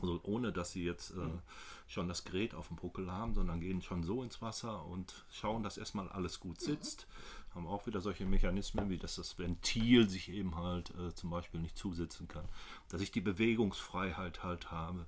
Also 0.00 0.20
ohne, 0.24 0.52
dass 0.52 0.72
sie 0.72 0.84
jetzt 0.84 1.10
äh, 1.10 1.18
mhm. 1.18 1.40
schon 1.88 2.08
das 2.08 2.24
Gerät 2.24 2.54
auf 2.54 2.68
dem 2.68 2.76
Buckel 2.76 3.10
haben, 3.10 3.34
sondern 3.34 3.60
gehen 3.60 3.82
schon 3.82 4.02
so 4.02 4.22
ins 4.22 4.42
Wasser 4.42 4.84
und 4.86 5.24
schauen, 5.30 5.62
dass 5.62 5.78
erstmal 5.78 6.08
alles 6.08 6.40
gut 6.40 6.60
mhm. 6.60 6.64
sitzt. 6.64 7.06
Mhm. 7.08 7.54
Haben 7.54 7.66
auch 7.68 7.86
wieder 7.86 8.00
solche 8.00 8.26
Mechanismen, 8.26 8.90
wie 8.90 8.98
dass 8.98 9.16
das 9.16 9.38
Ventil 9.38 10.08
sich 10.08 10.30
eben 10.30 10.56
halt 10.56 10.90
äh, 10.90 11.14
zum 11.14 11.30
Beispiel 11.30 11.60
nicht 11.60 11.78
zusetzen 11.78 12.28
kann. 12.28 12.44
Dass 12.88 13.00
ich 13.00 13.10
die 13.10 13.22
Bewegungsfreiheit 13.22 14.42
halt 14.42 14.70
habe. 14.70 15.06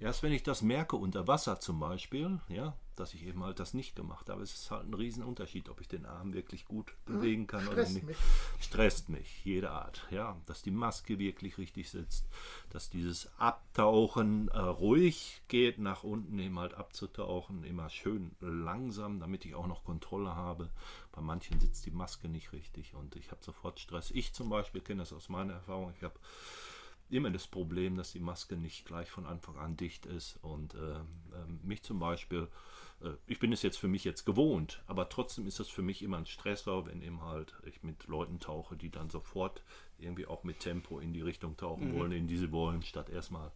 Erst 0.00 0.22
wenn 0.22 0.32
ich 0.32 0.42
das 0.42 0.62
merke 0.62 0.96
unter 0.96 1.26
Wasser 1.26 1.60
zum 1.60 1.80
Beispiel, 1.80 2.40
ja, 2.48 2.76
dass 2.96 3.14
ich 3.14 3.26
eben 3.26 3.42
halt 3.42 3.58
das 3.58 3.74
nicht 3.74 3.96
gemacht 3.96 4.28
habe. 4.30 4.42
Es 4.42 4.54
ist 4.54 4.70
halt 4.70 4.86
ein 4.86 4.94
Riesenunterschied, 4.94 5.68
ob 5.68 5.80
ich 5.80 5.88
den 5.88 6.06
Arm 6.06 6.32
wirklich 6.32 6.64
gut 6.64 6.94
mhm. 7.06 7.12
bewegen 7.12 7.46
kann 7.46 7.62
Stresst 7.62 7.78
oder 7.78 7.88
nicht. 7.90 8.06
Mich. 8.06 8.16
Stresst 8.60 9.08
mich, 9.08 9.44
jede 9.44 9.70
Art. 9.70 10.06
Ja, 10.10 10.36
dass 10.46 10.62
die 10.62 10.70
Maske 10.70 11.18
wirklich 11.18 11.58
richtig 11.58 11.90
sitzt, 11.90 12.26
dass 12.70 12.90
dieses 12.90 13.30
Abtauchen 13.38 14.48
äh, 14.48 14.58
ruhig 14.58 15.42
geht, 15.48 15.78
nach 15.78 16.04
unten 16.04 16.38
eben 16.38 16.58
halt 16.58 16.74
abzutauchen, 16.74 17.64
immer 17.64 17.90
schön 17.90 18.32
langsam, 18.40 19.18
damit 19.18 19.44
ich 19.44 19.54
auch 19.54 19.66
noch 19.66 19.84
Kontrolle 19.84 20.34
habe. 20.34 20.70
Bei 21.12 21.20
manchen 21.20 21.60
sitzt 21.60 21.86
die 21.86 21.92
Maske 21.92 22.28
nicht 22.28 22.52
richtig 22.52 22.94
und 22.94 23.16
ich 23.16 23.30
habe 23.30 23.42
sofort 23.42 23.80
Stress. 23.80 24.10
Ich 24.10 24.32
zum 24.32 24.48
Beispiel 24.48 24.80
kenne 24.80 25.02
das 25.02 25.12
aus 25.12 25.28
meiner 25.28 25.54
Erfahrung. 25.54 25.92
Ich 25.96 26.02
habe 26.02 26.14
immer 27.10 27.30
das 27.30 27.46
Problem, 27.46 27.96
dass 27.96 28.12
die 28.12 28.20
Maske 28.20 28.56
nicht 28.56 28.86
gleich 28.86 29.10
von 29.10 29.26
Anfang 29.26 29.56
an 29.58 29.76
dicht 29.76 30.06
ist 30.06 30.38
und 30.42 30.74
äh, 30.74 30.94
äh, 30.94 31.02
mich 31.62 31.82
zum 31.82 31.98
Beispiel 31.98 32.48
äh, 33.02 33.10
ich 33.26 33.38
bin 33.38 33.52
es 33.52 33.62
jetzt 33.62 33.78
für 33.78 33.88
mich 33.88 34.04
jetzt 34.04 34.24
gewohnt, 34.24 34.82
aber 34.86 35.08
trotzdem 35.08 35.46
ist 35.46 35.60
das 35.60 35.68
für 35.68 35.82
mich 35.82 36.02
immer 36.02 36.18
ein 36.18 36.26
Stressor, 36.26 36.86
wenn 36.86 37.02
eben 37.02 37.22
halt 37.22 37.54
ich 37.64 37.82
mit 37.82 38.06
Leuten 38.06 38.40
tauche, 38.40 38.76
die 38.76 38.90
dann 38.90 39.10
sofort 39.10 39.62
irgendwie 39.98 40.26
auch 40.26 40.44
mit 40.44 40.60
Tempo 40.60 40.98
in 40.98 41.12
die 41.12 41.22
Richtung 41.22 41.56
tauchen 41.56 41.92
mhm. 41.92 41.98
wollen, 41.98 42.12
in 42.12 42.26
diese 42.26 42.50
wollen, 42.52 42.82
statt 42.82 43.10
erstmal 43.10 43.50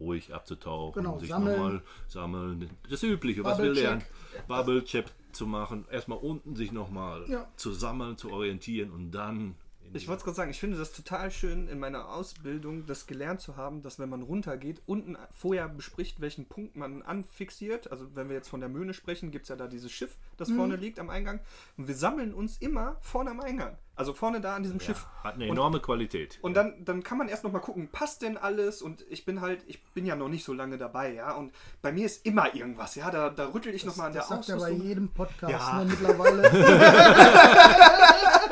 ruhig 0.00 0.34
abzutauchen, 0.34 1.02
genau, 1.02 1.18
sich 1.18 1.28
sammeln. 1.28 1.56
nochmal 1.56 1.82
sammeln. 2.08 2.70
Das 2.90 3.02
Übliche, 3.02 3.44
was 3.44 3.58
wir 3.58 3.72
lernen. 3.72 4.02
Bubble 4.48 4.84
Check 4.84 5.06
zu 5.30 5.46
machen, 5.46 5.86
erstmal 5.90 6.18
unten 6.18 6.56
sich 6.56 6.72
nochmal 6.72 7.24
ja. 7.28 7.48
zu 7.56 7.72
sammeln, 7.72 8.16
zu 8.16 8.32
orientieren 8.32 8.90
und 8.90 9.12
dann 9.12 9.54
ich 9.94 10.08
wollte 10.08 10.18
es 10.18 10.24
gerade 10.24 10.36
sagen, 10.36 10.50
ich 10.50 10.58
finde 10.58 10.76
das 10.76 10.92
total 10.92 11.30
schön 11.30 11.68
in 11.68 11.78
meiner 11.78 12.08
Ausbildung, 12.08 12.84
das 12.86 13.06
gelernt 13.06 13.40
zu 13.40 13.56
haben, 13.56 13.82
dass 13.82 13.98
wenn 13.98 14.08
man 14.08 14.22
runtergeht, 14.22 14.82
unten 14.86 15.16
vorher 15.30 15.68
bespricht, 15.68 16.20
welchen 16.20 16.46
Punkt 16.46 16.76
man 16.76 17.02
anfixiert. 17.02 17.90
Also 17.92 18.06
wenn 18.14 18.28
wir 18.28 18.34
jetzt 18.34 18.48
von 18.48 18.60
der 18.60 18.68
Möhne 18.68 18.92
sprechen, 18.92 19.30
gibt 19.30 19.44
es 19.44 19.50
ja 19.50 19.56
da 19.56 19.68
dieses 19.68 19.92
Schiff, 19.92 20.16
das 20.36 20.48
mhm. 20.48 20.56
vorne 20.56 20.76
liegt 20.76 20.98
am 20.98 21.10
Eingang. 21.10 21.40
Und 21.76 21.86
wir 21.86 21.94
sammeln 21.94 22.34
uns 22.34 22.58
immer 22.58 22.96
vorne 23.02 23.30
am 23.30 23.40
Eingang. 23.40 23.78
Also 23.96 24.12
vorne 24.12 24.40
da 24.40 24.56
an 24.56 24.64
diesem 24.64 24.78
ja, 24.78 24.86
Schiff. 24.86 25.06
Hat 25.22 25.34
eine 25.34 25.46
enorme 25.46 25.76
und, 25.76 25.84
Qualität. 25.84 26.40
Und 26.42 26.54
dann, 26.54 26.84
dann 26.84 27.04
kann 27.04 27.16
man 27.16 27.28
erst 27.28 27.44
noch 27.44 27.52
mal 27.52 27.60
gucken, 27.60 27.88
passt 27.92 28.22
denn 28.22 28.36
alles? 28.36 28.82
Und 28.82 29.04
ich 29.08 29.24
bin 29.24 29.40
halt, 29.40 29.62
ich 29.68 29.84
bin 29.92 30.04
ja 30.04 30.16
noch 30.16 30.28
nicht 30.28 30.44
so 30.44 30.52
lange 30.52 30.78
dabei, 30.78 31.12
ja. 31.14 31.32
Und 31.34 31.54
bei 31.80 31.92
mir 31.92 32.04
ist 32.04 32.26
immer 32.26 32.52
irgendwas, 32.56 32.96
ja. 32.96 33.12
Da, 33.12 33.30
da 33.30 33.46
rüttel 33.52 33.72
ich 33.72 33.84
das, 33.84 33.92
noch 33.92 33.96
mal 33.98 34.06
an 34.06 34.12
der 34.12 34.22
das 34.22 34.28
sagt 34.30 34.50
Ausrüstung. 34.50 34.72
ja 34.72 34.78
bei 34.78 34.84
jedem 34.84 35.08
Podcast 35.10 35.52
ja. 35.52 35.84
ne, 35.84 35.90
mittlerweile. 35.90 36.42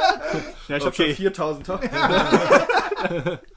ja, 0.69 0.77
ich 0.77 0.85
okay. 0.85 0.85
habe 0.85 0.95
schon 0.95 1.17
4000 1.17 1.69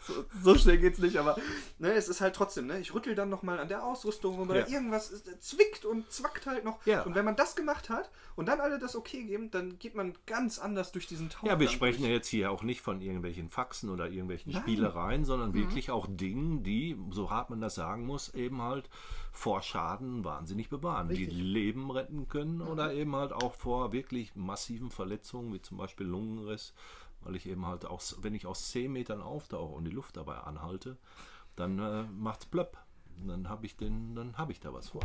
so, 0.01 0.13
so, 0.41 0.55
schnell 0.55 0.77
geht's 0.77 0.99
nicht, 0.99 1.17
aber 1.17 1.37
ne, 1.79 1.93
es 1.93 2.07
ist 2.07 2.21
halt 2.21 2.35
trotzdem, 2.35 2.67
ne? 2.67 2.79
Ich 2.79 2.93
rüttel 2.93 3.15
dann 3.15 3.29
nochmal 3.29 3.59
an 3.59 3.67
der 3.67 3.83
Ausrüstung 3.83 4.39
oder 4.39 4.59
ja. 4.59 4.67
irgendwas 4.67 5.11
ist, 5.11 5.43
zwickt 5.43 5.85
und 5.85 6.11
zwackt 6.11 6.45
halt 6.45 6.65
noch. 6.65 6.85
Ja. 6.85 7.03
Und 7.03 7.15
wenn 7.15 7.25
man 7.25 7.35
das 7.35 7.55
gemacht 7.55 7.89
hat 7.89 8.09
und 8.35 8.47
dann 8.47 8.59
alle 8.59 8.79
das 8.79 8.95
okay 8.95 9.23
geben, 9.23 9.51
dann 9.51 9.79
geht 9.79 9.95
man 9.95 10.13
ganz 10.25 10.59
anders 10.59 10.91
durch 10.91 11.07
diesen 11.07 11.29
Tauch. 11.29 11.47
Ja, 11.47 11.59
wir 11.59 11.69
sprechen 11.69 12.03
ja 12.03 12.09
jetzt 12.09 12.27
hier 12.27 12.51
auch 12.51 12.63
nicht 12.63 12.81
von 12.81 13.01
irgendwelchen 13.01 13.49
Faxen 13.49 13.89
oder 13.89 14.07
irgendwelchen 14.09 14.53
Nein. 14.53 14.61
Spielereien, 14.61 15.25
sondern 15.25 15.49
mhm. 15.49 15.55
wirklich 15.55 15.91
auch 15.91 16.07
Dingen, 16.09 16.63
die, 16.63 16.97
so 17.11 17.29
hart 17.29 17.49
man 17.49 17.61
das 17.61 17.75
sagen 17.75 18.05
muss, 18.05 18.33
eben 18.33 18.61
halt 18.61 18.89
vor 19.35 19.61
Schaden 19.61 20.23
wahnsinnig 20.23 20.69
bewahren, 20.69 21.07
Richtig. 21.07 21.29
die 21.29 21.41
Leben 21.41 21.91
retten 21.91 22.27
können 22.27 22.57
mhm. 22.57 22.67
oder 22.67 22.93
eben 22.93 23.15
halt 23.15 23.33
auch 23.33 23.53
vor 23.53 23.91
wirklich 23.91 24.35
massiven 24.35 24.89
Verletzungen, 24.89 25.53
wie 25.53 25.61
zum 25.61 25.77
Beispiel 25.77 26.07
Lungenriss 26.07 26.73
weil 27.25 27.35
ich 27.35 27.47
eben 27.47 27.65
halt 27.65 27.85
auch, 27.85 28.01
wenn 28.21 28.33
ich 28.33 28.45
aus 28.45 28.69
10 28.71 28.91
Metern 28.91 29.21
auftauche 29.21 29.73
und 29.73 29.83
die 29.85 29.91
Luft 29.91 30.15
dabei 30.15 30.37
anhalte, 30.37 30.97
dann 31.55 31.79
äh, 31.79 32.05
es 32.31 32.45
plöpp. 32.45 32.77
Dann 33.25 33.47
habe 33.47 33.65
ich 33.65 33.77
den, 33.77 34.13
dann 34.15 34.37
habe 34.37 34.51
ich 34.51 34.59
da 34.59 34.73
was 34.73 34.89
vor. 34.89 35.01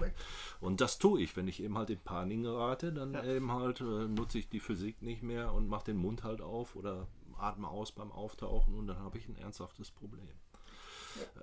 Und 0.61 0.81
das 0.81 0.99
tue 0.99 1.21
ich, 1.21 1.37
wenn 1.37 1.47
ich 1.47 1.63
eben 1.63 1.79
halt 1.79 1.91
in 1.91 2.01
Panik 2.01 2.43
gerate, 2.43 2.93
dann 2.93 3.15
ja. 3.15 3.25
eben 3.25 3.53
halt 3.53 3.81
äh, 3.81 3.85
nutze 3.85 4.39
ich 4.39 4.49
die 4.49 4.61
Physik 4.61 5.01
nicht 5.01 5.23
mehr 5.23 5.53
und 5.53 5.69
mache 5.69 5.85
den 5.85 5.97
Mund 5.97 6.25
halt 6.25 6.41
auf 6.41 6.75
oder 6.75 7.07
atme 7.39 7.69
aus 7.69 7.93
beim 7.93 8.13
Auftauchen 8.13 8.75
und 8.75 8.87
dann 8.89 8.99
habe 8.99 9.19
ich 9.19 9.29
ein 9.29 9.37
ernsthaftes 9.37 9.91
Problem. 9.91 10.29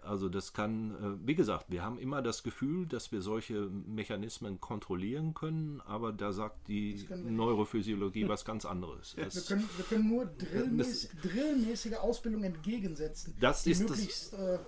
Also 0.01 0.29
das 0.29 0.53
kann, 0.53 0.91
äh, 0.91 1.27
wie 1.27 1.35
gesagt, 1.35 1.65
wir 1.69 1.83
haben 1.83 1.99
immer 1.99 2.21
das 2.21 2.43
Gefühl, 2.43 2.85
dass 2.85 3.11
wir 3.11 3.21
solche 3.21 3.69
Mechanismen 3.69 4.61
kontrollieren 4.61 5.33
können, 5.33 5.81
aber 5.85 6.13
da 6.13 6.31
sagt 6.31 6.67
die 6.67 7.05
Neurophysiologie 7.09 8.27
was 8.29 8.45
ganz 8.45 8.65
anderes. 8.65 9.15
Ja, 9.17 9.33
wir, 9.33 9.41
können, 9.41 9.69
wir, 9.75 9.85
können, 9.85 10.09
nur 10.09 10.25
drillmäßig, 10.25 11.09
drillmäßige 11.21 11.95
Ausbildung 11.95 12.43
entgegensetzen. 12.43 13.35
Das 13.39 13.67
ist 13.67 13.81
möglichst, 13.81 14.33
das, 14.33 14.39
äh, 14.39 14.59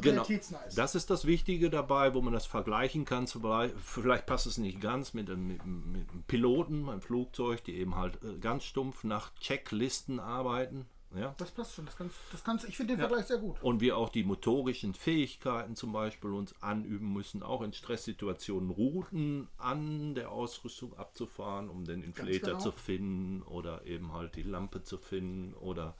Genau. 0.00 0.26
Das 0.74 0.94
ist 0.94 1.10
das 1.10 1.26
Wichtige 1.26 1.68
dabei, 1.68 2.14
wo 2.14 2.22
man 2.22 2.32
das 2.32 2.46
vergleichen 2.46 3.04
kann. 3.04 3.26
Vielleicht 3.26 4.24
passt 4.24 4.46
es 4.46 4.56
nicht 4.56 4.80
ganz 4.80 5.12
mit 5.12 5.28
einem 5.28 6.06
Piloten, 6.26 6.88
einem 6.88 7.02
Flugzeug, 7.02 7.62
die 7.64 7.74
eben 7.74 7.96
halt 7.96 8.22
äh, 8.24 8.38
ganz 8.38 8.64
stumpf 8.64 9.04
nach 9.04 9.34
Checklisten 9.34 10.18
arbeiten 10.18 10.86
Ja? 11.14 11.34
Das 11.38 11.50
passt 11.50 11.74
schon. 11.74 11.86
Das 11.86 11.96
kannst, 11.96 12.16
das 12.32 12.44
kannst, 12.44 12.68
ich 12.68 12.76
finde 12.76 12.94
den 12.94 13.00
Vergleich 13.00 13.26
sehr 13.26 13.38
gut. 13.38 13.60
Und 13.62 13.80
wir 13.80 13.96
auch 13.96 14.10
die 14.10 14.22
motorischen 14.22 14.94
Fähigkeiten 14.94 15.74
zum 15.74 15.92
Beispiel 15.92 16.30
uns 16.30 16.54
anüben 16.62 17.12
müssen, 17.12 17.42
auch 17.42 17.62
in 17.62 17.72
Stresssituationen 17.72 18.70
Routen 18.70 19.48
an 19.58 20.14
der 20.14 20.30
Ausrüstung 20.30 20.96
abzufahren, 20.96 21.68
um 21.68 21.84
den 21.84 22.02
Inflator 22.02 22.50
genau. 22.50 22.58
zu 22.58 22.72
finden 22.72 23.42
oder 23.42 23.84
eben 23.86 24.12
halt 24.12 24.36
die 24.36 24.42
Lampe 24.42 24.82
zu 24.82 24.98
finden 24.98 25.54
oder, 25.54 25.96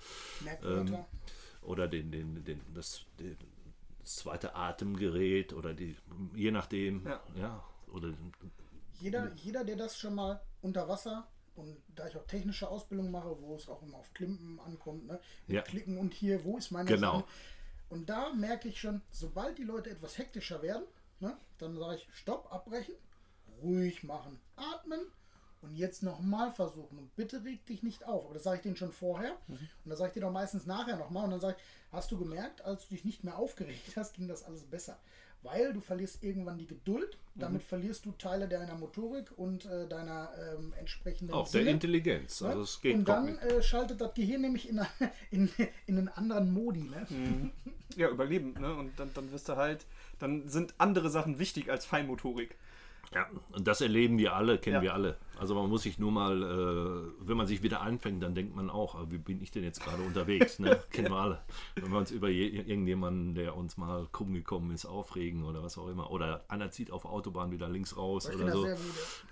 ähm, 0.64 0.96
oder 1.62 1.88
den, 1.88 2.12
den, 2.12 2.44
den, 2.44 2.60
das, 2.74 3.04
den, 3.18 3.36
das 4.00 4.16
zweite 4.16 4.54
Atemgerät 4.54 5.52
oder 5.52 5.74
die, 5.74 5.96
je 6.34 6.50
nachdem, 6.50 7.04
Ja. 7.04 7.20
ja, 7.36 7.64
oder 7.92 8.12
Jeder, 9.00 9.32
jeder, 9.34 9.64
der 9.64 9.76
das 9.76 9.98
schon 9.98 10.14
mal 10.14 10.40
unter 10.62 10.88
Wasser 10.88 11.26
und 11.56 11.76
da 11.94 12.06
ich 12.06 12.16
auch 12.16 12.26
technische 12.26 12.68
Ausbildung 12.68 13.10
mache, 13.10 13.36
wo 13.40 13.54
es 13.56 13.68
auch 13.68 13.82
immer 13.82 13.98
auf 13.98 14.12
Klimpen 14.14 14.60
ankommt, 14.60 15.06
ne? 15.06 15.20
Ja. 15.46 15.62
Klicken 15.62 15.98
und 15.98 16.14
hier, 16.14 16.44
wo 16.44 16.56
ist 16.56 16.70
meine 16.70 16.88
Genau. 16.88 17.20
Sache? 17.20 17.24
Und 17.90 18.08
da 18.08 18.32
merke 18.32 18.68
ich 18.68 18.80
schon, 18.80 19.02
sobald 19.10 19.58
die 19.58 19.64
Leute 19.64 19.90
etwas 19.90 20.16
hektischer 20.16 20.62
werden, 20.62 20.84
ne, 21.18 21.36
dann 21.58 21.76
sage 21.76 21.96
ich, 21.96 22.08
stopp, 22.14 22.52
abbrechen, 22.52 22.94
ruhig 23.62 24.04
machen, 24.04 24.40
atmen 24.56 25.00
und 25.62 25.74
jetzt 25.74 26.02
nochmal 26.02 26.52
versuchen. 26.52 26.98
Und 26.98 27.14
bitte 27.16 27.44
reg 27.44 27.66
dich 27.66 27.82
nicht 27.82 28.06
auf. 28.06 28.24
Aber 28.24 28.34
das 28.34 28.44
sage 28.44 28.56
ich 28.58 28.62
denen 28.62 28.76
schon 28.76 28.92
vorher. 28.92 29.36
Mhm. 29.48 29.56
Und 29.84 29.90
das 29.90 29.98
sage 29.98 30.10
ich 30.10 30.14
dir 30.14 30.20
doch 30.20 30.30
meistens 30.32 30.66
nachher 30.66 30.96
nochmal. 30.96 31.24
Und 31.24 31.32
dann 31.32 31.40
sage 31.40 31.56
ich, 31.58 31.92
hast 31.92 32.10
du 32.12 32.18
gemerkt, 32.18 32.62
als 32.62 32.88
du 32.88 32.94
dich 32.94 33.04
nicht 33.04 33.24
mehr 33.24 33.36
aufgeregt 33.36 33.96
hast, 33.96 34.14
ging 34.14 34.28
das 34.28 34.44
alles 34.44 34.62
besser. 34.64 34.98
Weil 35.42 35.72
du 35.72 35.80
verlierst 35.80 36.22
irgendwann 36.22 36.58
die 36.58 36.66
Geduld, 36.66 37.16
Mhm. 37.34 37.40
damit 37.40 37.62
verlierst 37.62 38.04
du 38.04 38.12
Teile 38.12 38.48
deiner 38.48 38.74
Motorik 38.74 39.30
und 39.36 39.64
äh, 39.64 39.86
deiner 39.88 40.30
ähm, 40.58 40.72
entsprechenden 40.78 41.32
auch 41.32 41.44
der 41.48 41.60
Sinne. 41.60 41.70
Intelligenz. 41.70 42.40
Ne? 42.40 42.48
Also 42.48 42.62
es 42.62 42.80
geht 42.80 42.94
und 42.94 43.08
dann 43.08 43.38
äh, 43.38 43.62
schaltet 43.62 44.00
das 44.00 44.14
Gehirn 44.14 44.40
nämlich 44.42 44.68
in, 44.68 44.80
in, 45.30 45.48
in 45.86 45.98
einen 45.98 46.08
anderen 46.08 46.52
Modi. 46.52 46.82
Ne? 46.82 47.06
Mhm. 47.08 47.52
Ja, 47.96 48.08
überleben, 48.08 48.54
ne? 48.60 48.74
Und 48.74 48.98
dann, 48.98 49.10
dann 49.14 49.30
wirst 49.32 49.48
du 49.48 49.56
halt, 49.56 49.86
dann 50.18 50.48
sind 50.48 50.74
andere 50.78 51.08
Sachen 51.10 51.38
wichtig 51.38 51.70
als 51.70 51.84
Feinmotorik. 51.86 52.56
Ja, 53.12 53.26
und 53.52 53.66
das 53.66 53.80
erleben 53.80 54.18
wir 54.18 54.36
alle, 54.36 54.58
kennen 54.58 54.76
Ja. 54.76 54.82
wir 54.82 54.94
alle. 54.94 55.16
Also 55.36 55.56
man 55.56 55.68
muss 55.68 55.82
sich 55.82 55.98
nur 55.98 56.12
mal, 56.12 56.42
äh, 56.42 57.26
wenn 57.26 57.36
man 57.36 57.48
sich 57.48 57.62
wieder 57.62 57.80
einfängt, 57.80 58.22
dann 58.22 58.36
denkt 58.36 58.54
man 58.54 58.70
auch, 58.70 58.94
ah, 58.94 59.06
wie 59.08 59.18
bin 59.18 59.42
ich 59.42 59.50
denn 59.50 59.64
jetzt 59.64 59.82
gerade 59.82 60.00
unterwegs? 60.02 60.60
Ne? 60.60 60.78
Kennen 60.92 61.08
wir 61.10 61.16
alle. 61.16 61.40
Wenn 61.74 61.90
wir 61.90 61.98
uns 61.98 62.12
über 62.12 62.28
je, 62.28 62.46
irgendjemanden, 62.46 63.34
der 63.34 63.56
uns 63.56 63.76
mal 63.78 64.06
krumm 64.12 64.32
gekommen 64.34 64.70
ist, 64.70 64.84
aufregen 64.86 65.44
oder 65.44 65.60
was 65.62 65.76
auch 65.76 65.88
immer. 65.88 66.10
Oder 66.12 66.44
einer 66.46 66.70
zieht 66.70 66.92
auf 66.92 67.04
Autobahn 67.04 67.50
wieder 67.50 67.68
links 67.68 67.96
raus 67.96 68.28
Ich 68.28 68.36
oder 68.36 68.52
so. 68.52 68.68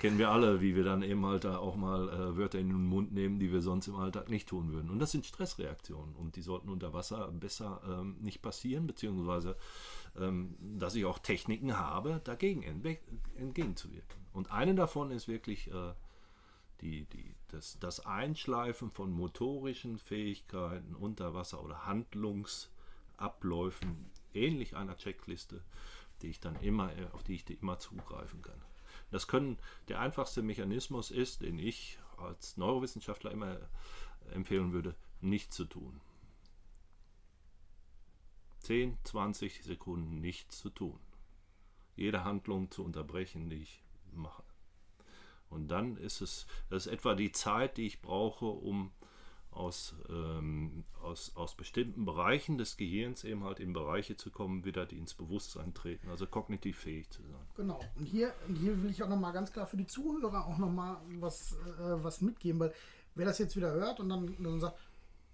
Kennen 0.00 0.18
wir 0.18 0.30
alle, 0.30 0.60
wie 0.60 0.74
wir 0.74 0.82
dann 0.82 1.02
eben 1.02 1.24
halt 1.24 1.44
da 1.44 1.58
auch 1.58 1.76
mal 1.76 2.08
äh, 2.08 2.36
Wörter 2.36 2.58
in 2.58 2.70
den 2.70 2.84
Mund 2.84 3.12
nehmen, 3.12 3.38
die 3.38 3.52
wir 3.52 3.60
sonst 3.60 3.86
im 3.86 3.94
Alltag 3.94 4.28
nicht 4.28 4.48
tun 4.48 4.72
würden. 4.72 4.90
Und 4.90 4.98
das 4.98 5.12
sind 5.12 5.24
Stressreaktionen 5.24 6.16
und 6.16 6.34
die 6.34 6.42
sollten 6.42 6.68
unter 6.70 6.94
Wasser 6.94 7.30
besser 7.30 7.80
ähm, 7.88 8.16
nicht 8.20 8.42
passieren, 8.42 8.88
beziehungsweise 8.88 9.54
dass 10.78 10.94
ich 10.94 11.04
auch 11.04 11.18
Techniken 11.18 11.78
habe, 11.78 12.20
dagegen 12.24 12.62
entgegenzuwirken. 13.36 14.26
Und 14.32 14.50
eine 14.50 14.74
davon 14.74 15.10
ist 15.10 15.28
wirklich 15.28 15.70
äh, 15.72 15.92
die, 16.80 17.04
die, 17.06 17.34
das, 17.48 17.78
das 17.80 18.06
Einschleifen 18.06 18.90
von 18.90 19.10
motorischen 19.10 19.98
Fähigkeiten 19.98 20.94
unter 20.94 21.34
Wasser 21.34 21.62
oder 21.62 21.84
Handlungsabläufen, 21.86 24.10
ähnlich 24.34 24.76
einer 24.76 24.96
Checkliste, 24.96 25.62
die 26.22 26.28
ich 26.28 26.40
dann 26.40 26.56
immer, 26.60 26.96
äh, 26.96 27.06
auf 27.12 27.22
die 27.22 27.34
ich 27.34 27.48
immer 27.60 27.78
zugreifen 27.78 28.42
kann. 28.42 28.60
Das 29.10 29.26
können, 29.26 29.58
der 29.88 30.00
einfachste 30.00 30.42
Mechanismus 30.42 31.10
ist, 31.10 31.42
den 31.42 31.58
ich 31.58 31.98
als 32.18 32.56
Neurowissenschaftler 32.56 33.30
immer 33.30 33.58
empfehlen 34.32 34.72
würde, 34.72 34.94
nicht 35.20 35.52
zu 35.52 35.64
tun. 35.64 36.00
10, 38.68 38.98
20 39.02 39.64
Sekunden 39.64 40.20
nichts 40.20 40.58
zu 40.58 40.68
tun. 40.68 41.00
Jede 41.96 42.22
Handlung 42.22 42.70
zu 42.70 42.84
unterbrechen, 42.84 43.48
die 43.48 43.62
ich 43.62 43.82
mache. 44.12 44.44
Und 45.48 45.68
dann 45.68 45.96
ist 45.96 46.20
es, 46.20 46.46
das 46.68 46.84
ist 46.84 46.92
etwa 46.92 47.14
die 47.14 47.32
Zeit, 47.32 47.78
die 47.78 47.86
ich 47.86 48.02
brauche, 48.02 48.44
um 48.44 48.90
aus, 49.50 49.94
ähm, 50.10 50.84
aus, 51.00 51.34
aus 51.34 51.54
bestimmten 51.54 52.04
Bereichen 52.04 52.58
des 52.58 52.76
Gehirns 52.76 53.24
eben 53.24 53.42
halt 53.42 53.58
in 53.58 53.72
Bereiche 53.72 54.18
zu 54.18 54.30
kommen, 54.30 54.66
wieder 54.66 54.84
die 54.84 54.98
ins 54.98 55.14
Bewusstsein 55.14 55.72
treten, 55.72 56.10
also 56.10 56.26
kognitiv 56.26 56.76
fähig 56.78 57.08
zu 57.08 57.22
sein. 57.22 57.46
Genau. 57.56 57.80
Und 57.96 58.04
hier, 58.04 58.34
hier 58.48 58.82
will 58.82 58.90
ich 58.90 59.02
auch 59.02 59.08
nochmal 59.08 59.32
ganz 59.32 59.50
klar 59.50 59.66
für 59.66 59.78
die 59.78 59.86
Zuhörer 59.86 60.46
auch 60.46 60.58
nochmal 60.58 60.98
was, 61.18 61.54
äh, 61.54 62.04
was 62.04 62.20
mitgeben, 62.20 62.60
weil 62.60 62.74
wer 63.14 63.24
das 63.24 63.38
jetzt 63.38 63.56
wieder 63.56 63.72
hört 63.72 63.98
und 63.98 64.10
dann, 64.10 64.36
dann 64.38 64.60
sagt, 64.60 64.78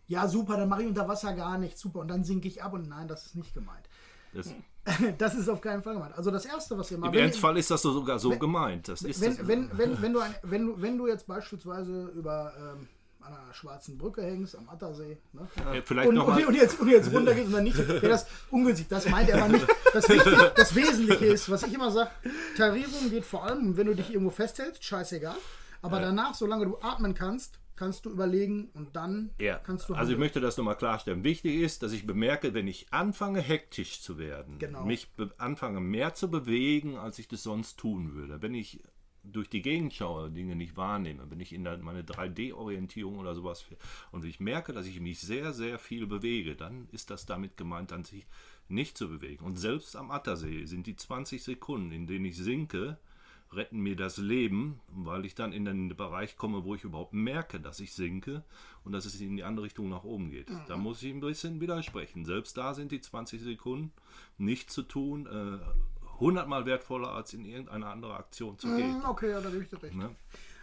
ja 0.07 0.29
super, 0.29 0.57
dann 0.57 0.69
mache 0.69 0.83
ich 0.83 0.88
unter 0.88 1.09
Wasser 1.09 1.33
gar 1.35 1.59
nichts, 1.59 1.81
super, 1.81 2.01
und 2.01 2.09
dann 2.09 2.25
sinke 2.25 2.49
ich 2.49 2.62
ab 2.62 2.73
und 2.73 2.88
nein, 2.88 3.09
das 3.09 3.27
ist 3.27 3.37
nicht 3.37 3.55
gemeint. 3.55 3.88
Das, 4.33 4.55
Das 5.19 5.35
ist 5.35 5.49
auf 5.49 5.61
keinen 5.61 5.83
Fall 5.83 5.95
gemeint. 5.95 6.17
Also 6.17 6.31
das 6.31 6.45
Erste, 6.45 6.77
was 6.77 6.90
ihr 6.90 6.99
mal... 6.99 7.09
Im 7.09 7.14
wenn 7.14 7.21
Ernstfall 7.21 7.57
ist 7.57 7.71
das 7.71 7.83
so 7.83 7.93
sogar 7.93 8.19
so 8.19 8.31
gemeint. 8.31 8.88
Das 8.88 9.03
ist 9.03 9.21
wenn, 9.21 9.37
das, 9.37 9.47
wenn, 9.47 9.79
wenn, 9.79 10.03
wenn, 10.03 10.12
du 10.12 10.21
ein, 10.21 10.35
wenn, 10.43 10.67
du, 10.67 10.83
wenn 10.83 10.99
du 10.99 11.07
jetzt 11.07 11.27
beispielsweise 11.27 12.12
über 12.14 12.53
ähm, 12.59 12.88
an 13.21 13.33
einer 13.33 13.55
schwarzen 13.55 13.97
Brücke 13.97 14.23
hängst, 14.23 14.55
am 14.57 14.69
Attersee, 14.69 15.17
ne? 15.33 15.49
äh, 15.73 15.81
vielleicht 15.83 16.09
und, 16.09 16.17
noch 16.17 16.29
und, 16.29 16.47
und, 16.47 16.55
jetzt, 16.55 16.79
und 16.79 16.88
jetzt 16.88 17.11
runtergehst 17.11 17.47
und 17.47 17.53
dann 17.55 17.64
nicht, 17.64 17.79
wäre 17.79 18.09
das 18.09 18.27
ungünstig. 18.51 18.87
Das 18.88 19.09
meint 19.09 19.31
er 19.31 19.43
aber 19.43 19.49
nicht. 19.49 19.67
Das, 19.95 20.09
Wichtige, 20.09 20.53
das 20.57 20.75
Wesentliche 20.75 21.27
ist, 21.27 21.51
was 21.51 21.62
ich 21.62 21.73
immer 21.73 21.90
sage, 21.90 22.11
Tarierung 22.57 23.09
geht 23.09 23.25
vor 23.25 23.45
allem, 23.45 23.77
wenn 23.79 23.87
du 23.87 23.95
dich 23.95 24.11
irgendwo 24.11 24.31
festhältst, 24.31 24.85
scheißegal. 24.85 25.37
Aber 25.81 26.01
danach, 26.01 26.35
solange 26.35 26.67
du 26.67 26.79
atmen 26.81 27.14
kannst, 27.14 27.59
kannst 27.77 28.07
du 28.07 28.11
überlegen 28.11 28.71
und 28.75 28.95
dann 28.97 29.31
Ja, 29.41 29.57
kannst 29.59 29.89
du 29.89 29.95
also 29.95 29.95
ich 29.95 30.01
handeln. 30.15 30.21
möchte 30.21 30.41
das 30.41 30.57
nochmal 30.57 30.77
klarstellen. 30.77 31.25
Wichtig 31.25 31.57
ist, 31.57 31.83
dass 31.83 31.93
ich 31.93 32.07
bemerke, 32.07 32.55
wenn 32.55 32.69
ich 32.69 32.87
anfange 32.93 33.41
hektisch 33.41 34.01
zu 34.01 34.19
werden, 34.19 34.59
Genau. 34.59 34.85
mich 34.85 35.09
anfange 35.39 35.81
mehr 35.81 36.15
zu 36.15 36.31
bewegen, 36.31 36.97
als 36.97 37.19
ich 37.19 37.29
das 37.29 37.43
sonst 37.43 37.79
tun 37.79 38.15
würde. 38.15 38.43
Wenn 38.43 38.55
ich 38.55 38.81
durch 39.27 39.49
die 39.49 39.63
Gegend 39.63 39.95
schaue, 39.95 40.31
Dinge 40.31 40.55
nicht 40.55 40.77
wahrnehme, 40.77 41.31
wenn 41.31 41.41
ich 41.41 41.53
in 41.55 41.63
meine 41.63 42.03
3D-Orientierung 42.03 43.19
oder 43.19 43.35
sowas 43.35 43.65
und 44.13 44.25
ich 44.25 44.39
merke, 44.39 44.73
dass 44.73 44.87
ich 44.87 45.01
mich 45.01 45.21
sehr, 45.21 45.53
sehr 45.55 45.79
viel 45.79 46.07
bewege, 46.07 46.55
dann 46.57 46.89
ist 46.93 47.11
das 47.11 47.25
damit 47.27 47.57
gemeint, 47.57 47.91
dann 47.91 48.05
sich 48.05 48.27
nicht 48.69 48.99
zu 48.99 49.09
bewegen. 49.09 49.45
Und 49.45 49.57
selbst 49.57 49.97
am 49.97 50.11
Attersee 50.11 50.67
sind 50.67 50.87
die 50.87 50.97
20 50.97 51.43
Sekunden, 51.43 51.91
in 51.93 52.07
denen 52.07 52.27
ich 52.27 52.37
sinke, 52.37 52.99
retten 53.57 53.81
mir 53.81 53.97
das 53.97 54.17
Leben, 54.19 54.81
weil 54.88 55.25
ich 55.25 55.35
dann 55.35 55.53
in 55.53 55.64
den 55.64 55.97
Bereich 55.97 56.37
komme, 56.37 56.64
wo 56.64 56.75
ich 56.75 56.85
überhaupt 56.85 57.12
merke, 57.12 57.61
dass 57.61 57.81
ich 57.81 57.93
sinke 57.95 58.43
und 58.85 58.93
dass 58.93 59.05
es 59.05 59.21
in 59.21 59.37
die 59.37 59.45
andere 59.45 59.67
Richtung 59.67 59.88
nach 59.88 60.05
oben 60.05 60.31
geht. 60.31 60.49
Da 60.69 60.77
muss 60.77 61.03
ich 61.03 61.12
ein 61.12 61.21
bisschen 61.21 61.61
widersprechen. 61.61 62.25
Selbst 62.25 62.57
da 62.57 62.75
sind 62.75 62.93
die 62.93 63.01
20 63.01 63.40
Sekunden 63.43 63.93
nicht 64.38 64.71
zu 64.71 64.83
tun, 64.83 65.27
äh, 65.27 65.59
hundertmal 66.21 66.67
wertvoller 66.67 67.09
als 67.12 67.33
in 67.35 67.45
irgendeine 67.45 67.87
andere 67.87 68.14
Aktion 68.17 68.59
zu 68.59 68.69
gehen. 68.75 69.03
Hm, 69.03 69.05
Okay, 69.09 69.31
ja, 69.31 69.40
da 69.40 69.51
gebe 69.51 69.62
ich 69.64 69.69
dir 69.71 69.83
recht. 69.83 69.95
Ne? 69.97 70.11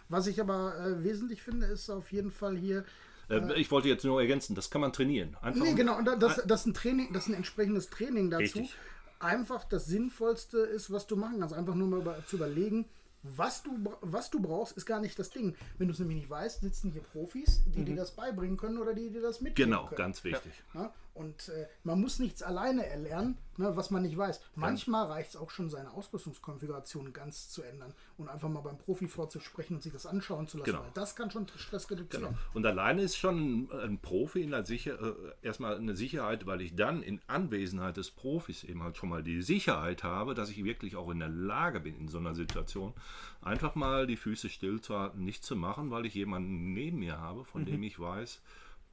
Was 0.08 0.26
ich 0.26 0.40
aber 0.40 0.74
äh, 0.78 1.02
wesentlich 1.04 1.42
finde, 1.42 1.66
ist 1.66 1.88
auf 1.90 2.12
jeden 2.12 2.30
Fall 2.30 2.56
hier, 2.56 2.84
Äh, 3.28 3.54
ich 3.60 3.70
wollte 3.70 3.88
jetzt 3.88 4.04
nur 4.04 4.20
ergänzen, 4.20 4.54
das 4.54 4.68
kann 4.70 4.80
man 4.80 4.92
trainieren. 4.92 5.36
Einfach 5.40 5.62
Nee, 5.64 5.74
genau, 5.74 6.02
das, 6.02 6.42
das 6.44 6.60
ist 6.62 6.66
ein 6.66 6.74
Training, 6.74 7.12
das 7.12 7.24
ist 7.24 7.28
ein 7.30 7.34
entsprechendes 7.36 7.88
Training 7.88 8.30
dazu. 8.30 8.42
Richtig. 8.42 8.76
Einfach 9.22 9.64
das 9.64 9.86
Sinnvollste 9.86 10.58
ist, 10.58 10.90
was 10.92 11.06
du 11.06 11.16
machen 11.16 11.40
kannst. 11.40 11.54
Einfach 11.54 11.74
nur 11.74 11.88
mal 11.88 12.00
über, 12.00 12.26
zu 12.26 12.36
überlegen, 12.36 12.86
was 13.22 13.62
du, 13.62 13.70
was 14.00 14.30
du 14.30 14.40
brauchst, 14.40 14.76
ist 14.76 14.84
gar 14.84 15.00
nicht 15.00 15.16
das 15.16 15.30
Ding. 15.30 15.54
Wenn 15.78 15.86
du 15.86 15.92
es 15.92 16.00
nämlich 16.00 16.16
nicht 16.18 16.30
weißt, 16.30 16.60
sitzen 16.60 16.90
hier 16.90 17.02
Profis, 17.02 17.62
die 17.66 17.84
dir 17.84 17.94
das 17.94 18.10
beibringen 18.16 18.56
können 18.56 18.78
oder 18.78 18.94
die 18.94 19.10
dir 19.10 19.22
das 19.22 19.40
mitgeben 19.40 19.70
Genau, 19.70 19.86
können. 19.86 19.96
ganz 19.96 20.24
wichtig. 20.24 20.52
Ja, 20.74 20.92
und 21.14 21.48
äh, 21.48 21.66
man 21.84 22.00
muss 22.00 22.18
nichts 22.18 22.42
alleine 22.42 22.86
erlernen, 22.86 23.36
ne, 23.58 23.76
was 23.76 23.90
man 23.90 24.02
nicht 24.02 24.16
weiß. 24.16 24.40
Manchmal 24.54 25.06
reicht 25.06 25.30
es 25.30 25.36
auch 25.36 25.50
schon, 25.50 25.68
seine 25.68 25.90
Ausrüstungskonfiguration 25.92 27.12
ganz 27.12 27.50
zu 27.50 27.62
ändern 27.62 27.92
und 28.16 28.28
einfach 28.28 28.48
mal 28.48 28.60
beim 28.60 28.78
Profi 28.78 29.08
vorzusprechen 29.08 29.74
und 29.74 29.82
sich 29.82 29.92
das 29.92 30.06
anschauen 30.06 30.48
zu 30.48 30.58
lassen. 30.58 30.70
Genau. 30.70 30.82
Weil 30.82 30.90
das 30.94 31.14
kann 31.14 31.30
schon 31.30 31.46
Stress 31.56 31.90
reduzieren. 31.90 32.24
Genau. 32.24 32.38
Und 32.54 32.64
alleine 32.64 33.02
ist 33.02 33.16
schon 33.16 33.70
ein, 33.72 33.98
Profi 33.98 34.42
in 34.42 34.52
der 34.52 34.64
Sicher 34.64 34.98
äh, 35.00 35.14
erstmal 35.42 35.76
eine 35.76 35.94
Sicherheit, 35.94 36.46
weil 36.46 36.62
ich 36.62 36.74
dann 36.74 37.02
in 37.02 37.20
Anwesenheit 37.26 37.98
des 37.98 38.10
Profis 38.10 38.64
eben 38.64 38.82
halt 38.82 38.96
schon 38.96 39.10
mal 39.10 39.22
die 39.22 39.42
Sicherheit 39.42 40.02
habe, 40.04 40.34
dass 40.34 40.48
ich 40.48 40.64
wirklich 40.64 40.96
auch 40.96 41.10
in 41.10 41.18
der 41.18 41.28
Lage 41.28 41.80
bin, 41.80 41.98
in 41.98 42.08
so 42.08 42.18
einer 42.18 42.34
Situation 42.34 42.94
einfach 43.42 43.74
mal 43.74 44.06
die 44.06 44.16
Füße 44.16 44.48
stillzuhalten, 44.48 45.24
nicht 45.24 45.44
zu 45.44 45.56
machen, 45.56 45.90
weil 45.90 46.06
ich 46.06 46.14
jemanden 46.14 46.72
neben 46.72 47.00
mir 47.00 47.18
habe, 47.18 47.44
von 47.44 47.64
dem 47.66 47.82
ich 47.82 48.00
weiß, 48.00 48.40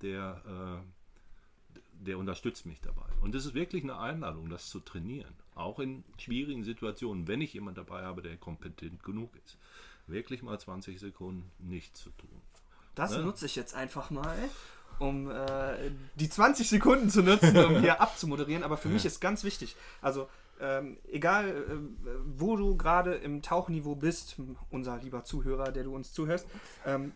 der, 0.02 0.42
äh, 0.46 0.99
der 2.00 2.18
unterstützt 2.18 2.66
mich 2.66 2.80
dabei. 2.82 3.06
Und 3.22 3.36
es 3.36 3.46
ist 3.46 3.54
wirklich 3.54 3.84
eine 3.84 3.98
Einladung, 4.00 4.50
das 4.50 4.70
zu 4.70 4.80
trainieren. 4.80 5.34
Auch 5.56 5.80
in 5.80 6.04
schwierigen 6.18 6.64
Situationen, 6.64 7.28
wenn 7.28 7.42
ich 7.42 7.54
jemanden 7.54 7.76
dabei 7.86 8.04
habe, 8.04 8.22
der 8.22 8.38
kompetent 8.38 9.04
genug 9.04 9.32
ist. 9.46 9.58
Wirklich 10.08 10.42
mal 10.42 10.58
20 10.60 11.00
Sekunden 11.00 11.50
nichts 11.60 12.02
zu 12.02 12.10
tun. 12.12 12.42
Das 12.96 13.14
Ja. 13.14 13.20
nutze 13.22 13.46
ich 13.46 13.56
jetzt 13.56 13.76
einfach 13.76 14.10
mal, 14.10 14.38
um 14.98 15.30
äh, 15.30 15.92
die 16.16 16.30
20 16.30 16.68
Sekunden 16.68 17.10
zu 17.10 17.22
nutzen, 17.22 17.56
um 17.58 17.80
hier 17.80 18.02
abzumoderieren. 18.02 18.64
Aber 18.64 18.78
für 18.78 18.90
mich 18.90 19.06
ist 19.06 19.20
ganz 19.20 19.44
wichtig, 19.44 19.76
also 20.02 20.28
ähm, 20.62 20.98
egal 21.10 21.50
äh, 21.50 22.10
wo 22.26 22.58
du 22.58 22.76
gerade 22.76 23.14
im 23.16 23.42
Tauchniveau 23.42 23.96
bist, 23.96 24.36
unser 24.70 24.98
lieber 24.98 25.24
Zuhörer, 25.24 25.72
der 25.72 25.84
du 25.84 25.96
uns 25.96 26.12
zuhörst, 26.12 26.48
ähm, 26.86 27.14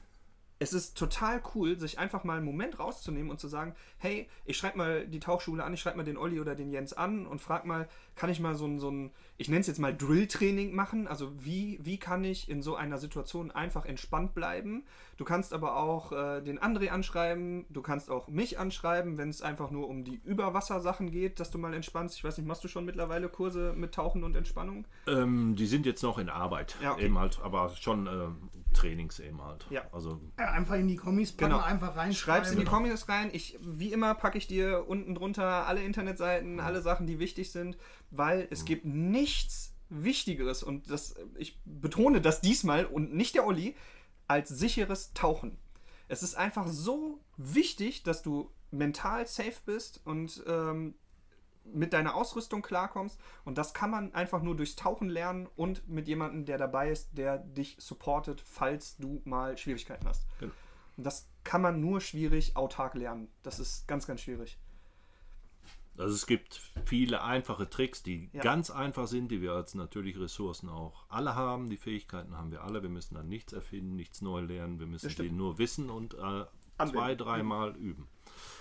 es 0.59 0.73
ist 0.73 0.97
total 0.97 1.41
cool, 1.55 1.77
sich 1.77 1.99
einfach 1.99 2.23
mal 2.23 2.37
einen 2.37 2.45
Moment 2.45 2.79
rauszunehmen 2.79 3.29
und 3.29 3.39
zu 3.39 3.47
sagen, 3.47 3.75
hey, 3.97 4.29
ich 4.45 4.57
schreibe 4.57 4.77
mal 4.77 5.07
die 5.07 5.19
Tauchschule 5.19 5.63
an, 5.63 5.73
ich 5.73 5.81
schreibe 5.81 5.97
mal 5.97 6.03
den 6.03 6.17
Olli 6.17 6.39
oder 6.39 6.55
den 6.55 6.71
Jens 6.71 6.93
an 6.93 7.25
und 7.25 7.41
frag 7.41 7.65
mal, 7.65 7.89
kann 8.15 8.29
ich 8.29 8.39
mal 8.39 8.55
so 8.55 8.65
ein, 8.65 8.79
so 8.79 8.89
ein 8.89 9.11
ich 9.37 9.49
nenne 9.49 9.61
es 9.61 9.67
jetzt 9.67 9.79
mal 9.79 9.95
Drill-Training 9.95 10.75
machen? 10.75 11.07
Also 11.07 11.31
wie, 11.43 11.79
wie 11.81 11.97
kann 11.97 12.23
ich 12.23 12.47
in 12.49 12.61
so 12.61 12.75
einer 12.75 12.97
Situation 12.99 13.49
einfach 13.51 13.85
entspannt 13.85 14.33
bleiben? 14.35 14.83
Du 15.17 15.25
kannst 15.25 15.53
aber 15.53 15.75
auch 15.77 16.11
äh, 16.11 16.41
den 16.41 16.59
André 16.59 16.89
anschreiben, 16.89 17.65
du 17.69 17.81
kannst 17.81 18.09
auch 18.11 18.27
mich 18.27 18.59
anschreiben, 18.59 19.17
wenn 19.17 19.29
es 19.29 19.41
einfach 19.41 19.71
nur 19.71 19.87
um 19.89 20.03
die 20.03 20.21
Überwassersachen 20.23 21.09
geht, 21.11 21.39
dass 21.39 21.49
du 21.51 21.57
mal 21.57 21.73
entspannst. 21.73 22.15
Ich 22.17 22.23
weiß 22.23 22.37
nicht, 22.37 22.47
machst 22.47 22.63
du 22.63 22.67
schon 22.67 22.85
mittlerweile 22.85 23.27
Kurse 23.29 23.73
mit 23.75 23.93
Tauchen 23.93 24.23
und 24.23 24.35
Entspannung? 24.35 24.85
Ähm, 25.07 25.55
die 25.55 25.65
sind 25.65 25.85
jetzt 25.85 26.03
noch 26.03 26.19
in 26.19 26.29
Arbeit, 26.29 26.75
Ja, 26.81 26.93
okay. 26.93 27.05
eben 27.05 27.17
halt, 27.17 27.39
aber 27.43 27.69
schon 27.79 28.07
äh, 28.07 28.11
Trainings 28.73 29.19
eben 29.19 29.43
halt. 29.43 29.65
Ja. 29.69 29.81
Also 29.91 30.19
Ja, 30.39 30.51
einfach 30.51 30.75
in 30.75 30.87
die 30.87 30.95
Kommis 30.95 31.31
packen, 31.31 31.51
Genau. 31.51 31.63
einfach 31.63 31.95
reinschreiben. 31.95 32.13
Schreib's 32.13 32.51
in 32.51 32.59
die 32.59 32.65
Comments 32.65 33.09
rein. 33.09 33.29
Ich, 33.33 33.57
wie 33.61 33.91
immer 33.91 34.13
packe 34.15 34.37
ich 34.37 34.47
dir 34.47 34.85
unten 34.87 35.15
drunter 35.15 35.67
alle 35.67 35.81
Internetseiten, 35.83 36.59
alle 36.59 36.81
Sachen, 36.81 37.07
die 37.07 37.19
wichtig 37.19 37.51
sind, 37.51 37.77
weil 38.15 38.47
es 38.51 38.65
gibt 38.65 38.85
nichts 38.85 39.73
Wichtigeres 39.89 40.63
und 40.63 40.89
das, 40.89 41.15
ich 41.37 41.59
betone 41.65 42.21
das 42.21 42.41
diesmal 42.41 42.85
und 42.85 43.13
nicht 43.13 43.35
der 43.35 43.45
Olli, 43.45 43.75
als 44.27 44.49
sicheres 44.49 45.13
Tauchen. 45.13 45.57
Es 46.07 46.23
ist 46.23 46.35
einfach 46.35 46.67
so 46.67 47.19
wichtig, 47.37 48.03
dass 48.03 48.21
du 48.21 48.51
mental 48.71 49.27
safe 49.27 49.57
bist 49.65 50.01
und 50.05 50.43
ähm, 50.47 50.95
mit 51.65 51.93
deiner 51.93 52.15
Ausrüstung 52.15 52.61
klarkommst. 52.61 53.19
Und 53.45 53.57
das 53.57 53.73
kann 53.73 53.89
man 53.89 54.13
einfach 54.13 54.41
nur 54.41 54.55
durchs 54.55 54.75
Tauchen 54.75 55.09
lernen 55.09 55.47
und 55.55 55.87
mit 55.87 56.07
jemandem, 56.07 56.45
der 56.45 56.57
dabei 56.57 56.91
ist, 56.91 57.17
der 57.17 57.37
dich 57.37 57.77
supportet, 57.79 58.41
falls 58.45 58.97
du 58.97 59.21
mal 59.25 59.57
Schwierigkeiten 59.57 60.07
hast. 60.07 60.25
Genau. 60.39 60.53
Und 60.97 61.05
das 61.05 61.27
kann 61.43 61.61
man 61.61 61.79
nur 61.79 62.01
schwierig 62.01 62.55
autark 62.55 62.95
lernen. 62.95 63.27
Das 63.41 63.59
ist 63.59 63.87
ganz, 63.87 64.05
ganz 64.05 64.21
schwierig. 64.21 64.59
Also 65.97 66.15
es 66.15 66.25
gibt 66.25 66.59
viele 66.85 67.21
einfache 67.23 67.69
Tricks, 67.69 68.01
die 68.01 68.29
Ja. 68.33 68.41
ganz 68.41 68.71
einfach 68.71 69.07
sind, 69.07 69.29
die 69.29 69.41
wir 69.41 69.53
als 69.53 69.75
natürliche 69.75 70.21
Ressourcen 70.21 70.67
auch 70.69 71.05
alle 71.09 71.35
haben. 71.35 71.69
Die 71.69 71.77
Fähigkeiten 71.77 72.35
haben 72.37 72.51
wir 72.51 72.63
alle. 72.63 72.81
Wir 72.81 72.89
müssen 72.89 73.13
dann 73.15 73.29
nichts 73.29 73.53
erfinden, 73.53 73.95
nichts 73.95 74.21
neu 74.21 74.41
lernen. 74.41 74.79
Wir 74.79 74.87
müssen 74.87 75.09
die 75.15 75.29
nur 75.31 75.59
wissen 75.59 75.89
und 75.91 76.15
äh, 76.15 76.45
zwei, 76.87 77.13
dreimal 77.15 77.75
üben. 77.75 78.07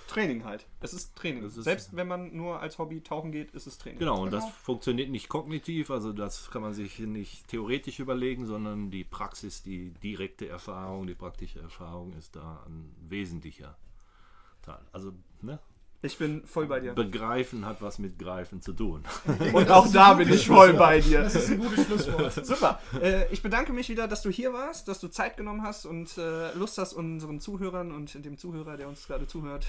Training 0.08 0.44
halt. 0.44 0.66
Es 0.80 0.92
ist 0.92 1.16
Training. 1.16 1.42
Es 1.44 1.56
ist- 1.56 1.64
Selbst 1.64 1.96
wenn 1.96 2.06
man 2.06 2.36
nur 2.36 2.60
als 2.60 2.76
Hobby 2.78 3.00
tauchen 3.02 3.32
geht, 3.32 3.52
ist 3.52 3.66
es 3.66 3.78
Training. 3.78 3.98
Genau, 3.98 4.22
und 4.24 4.30
das 4.30 4.46
funktioniert 4.50 5.08
nicht 5.08 5.30
kognitiv, 5.30 5.90
also 5.90 6.12
das 6.12 6.50
kann 6.50 6.60
man 6.60 6.74
sich 6.74 6.98
nicht 6.98 7.48
theoretisch 7.48 7.98
überlegen, 7.98 8.44
sondern 8.44 8.90
die 8.90 9.04
Praxis, 9.04 9.62
die 9.62 9.88
direkte 10.02 10.46
Erfahrung, 10.48 11.06
die 11.06 11.14
praktische 11.14 11.60
Erfahrung 11.60 12.12
ist 12.12 12.36
da 12.36 12.62
ein 12.66 12.94
wesentlicher 13.08 13.78
Teil. 14.60 14.84
Also, 14.92 15.14
ne? 15.40 15.58
Ich 16.04 16.18
bin 16.18 16.44
voll 16.44 16.66
bei 16.66 16.80
dir. 16.80 16.94
Begreifen 16.94 17.64
hat 17.64 17.80
was 17.80 18.00
mit 18.00 18.18
Greifen 18.18 18.60
zu 18.60 18.72
tun. 18.72 19.04
Und 19.52 19.70
auch 19.70 19.86
da 19.92 20.14
bin 20.14 20.28
ich 20.32 20.48
voll 20.48 20.74
bei 20.74 21.00
dir. 21.00 21.22
Das 21.22 21.36
ist 21.36 21.50
ein 21.50 21.60
gutes 21.60 21.86
Schlusswort. 21.86 22.44
Super. 22.44 22.80
Äh, 23.00 23.32
ich 23.32 23.40
bedanke 23.40 23.72
mich 23.72 23.88
wieder, 23.88 24.08
dass 24.08 24.22
du 24.22 24.28
hier 24.30 24.52
warst, 24.52 24.88
dass 24.88 24.98
du 24.98 25.06
Zeit 25.06 25.36
genommen 25.36 25.62
hast 25.62 25.86
und 25.86 26.18
äh, 26.18 26.52
Lust 26.54 26.76
hast, 26.78 26.92
unseren 26.92 27.38
Zuhörern 27.40 27.92
und 27.92 28.24
dem 28.24 28.36
Zuhörer, 28.36 28.76
der 28.76 28.88
uns 28.88 29.06
gerade 29.06 29.28
zuhört, 29.28 29.64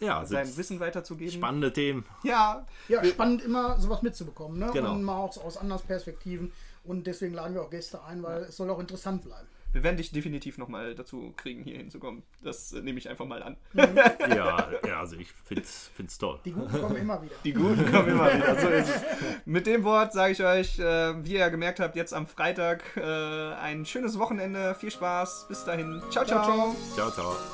Ja, 0.00 0.24
dein 0.24 0.56
Wissen 0.56 0.80
weiterzugeben. 0.80 1.32
spannende 1.34 1.70
Themen. 1.72 2.06
Ja, 2.22 2.66
Ja, 2.88 3.04
spannend 3.04 3.42
immer 3.42 3.78
sowas 3.78 4.00
mitzubekommen, 4.00 4.58
ne? 4.58 4.70
Genau. 4.72 4.92
Und 4.92 5.02
mal 5.04 5.18
auch 5.18 5.36
aus 5.44 5.58
anderen 5.58 5.82
Perspektiven. 5.82 6.50
Und 6.84 7.06
deswegen 7.06 7.34
laden 7.34 7.54
wir 7.54 7.62
auch 7.62 7.70
Gäste 7.70 8.02
ein, 8.04 8.22
weil 8.22 8.42
es 8.44 8.56
soll 8.56 8.70
auch 8.70 8.78
interessant 8.80 9.22
bleiben. 9.22 9.46
Wir 9.74 9.82
werden 9.82 9.96
dich 9.96 10.12
definitiv 10.12 10.56
nochmal 10.56 10.94
dazu 10.94 11.34
kriegen, 11.36 11.64
hier 11.64 11.76
hinzukommen. 11.76 12.22
Das 12.42 12.72
äh, 12.72 12.80
nehme 12.80 12.98
ich 12.98 13.08
einfach 13.08 13.26
mal 13.26 13.42
an. 13.42 13.56
Ja, 13.74 14.70
ja 14.86 15.00
also 15.00 15.16
ich 15.16 15.28
finde 15.44 15.64
es 15.64 16.18
toll. 16.18 16.38
Die 16.44 16.52
Guten 16.52 16.80
kommen 16.80 16.96
immer 16.96 17.20
wieder. 17.20 17.34
Die 17.42 17.52
Guten 17.52 17.90
kommen 17.90 18.08
immer 18.08 18.32
wieder, 18.32 18.58
so 18.58 18.68
ist 18.68 18.88
es. 18.88 19.02
Mit 19.44 19.66
dem 19.66 19.82
Wort 19.82 20.12
sage 20.12 20.32
ich 20.32 20.44
euch, 20.44 20.78
äh, 20.78 21.24
wie 21.24 21.32
ihr 21.32 21.40
ja 21.40 21.48
gemerkt 21.48 21.80
habt, 21.80 21.96
jetzt 21.96 22.14
am 22.14 22.26
Freitag 22.26 22.96
äh, 22.96 23.02
ein 23.02 23.84
schönes 23.84 24.18
Wochenende. 24.18 24.74
Viel 24.76 24.92
Spaß. 24.92 25.46
Bis 25.48 25.64
dahin. 25.64 26.00
ciao. 26.10 26.24
ciao. 26.24 26.44
ciao. 26.44 26.76
Ciao, 26.94 27.10
ciao. 27.10 27.53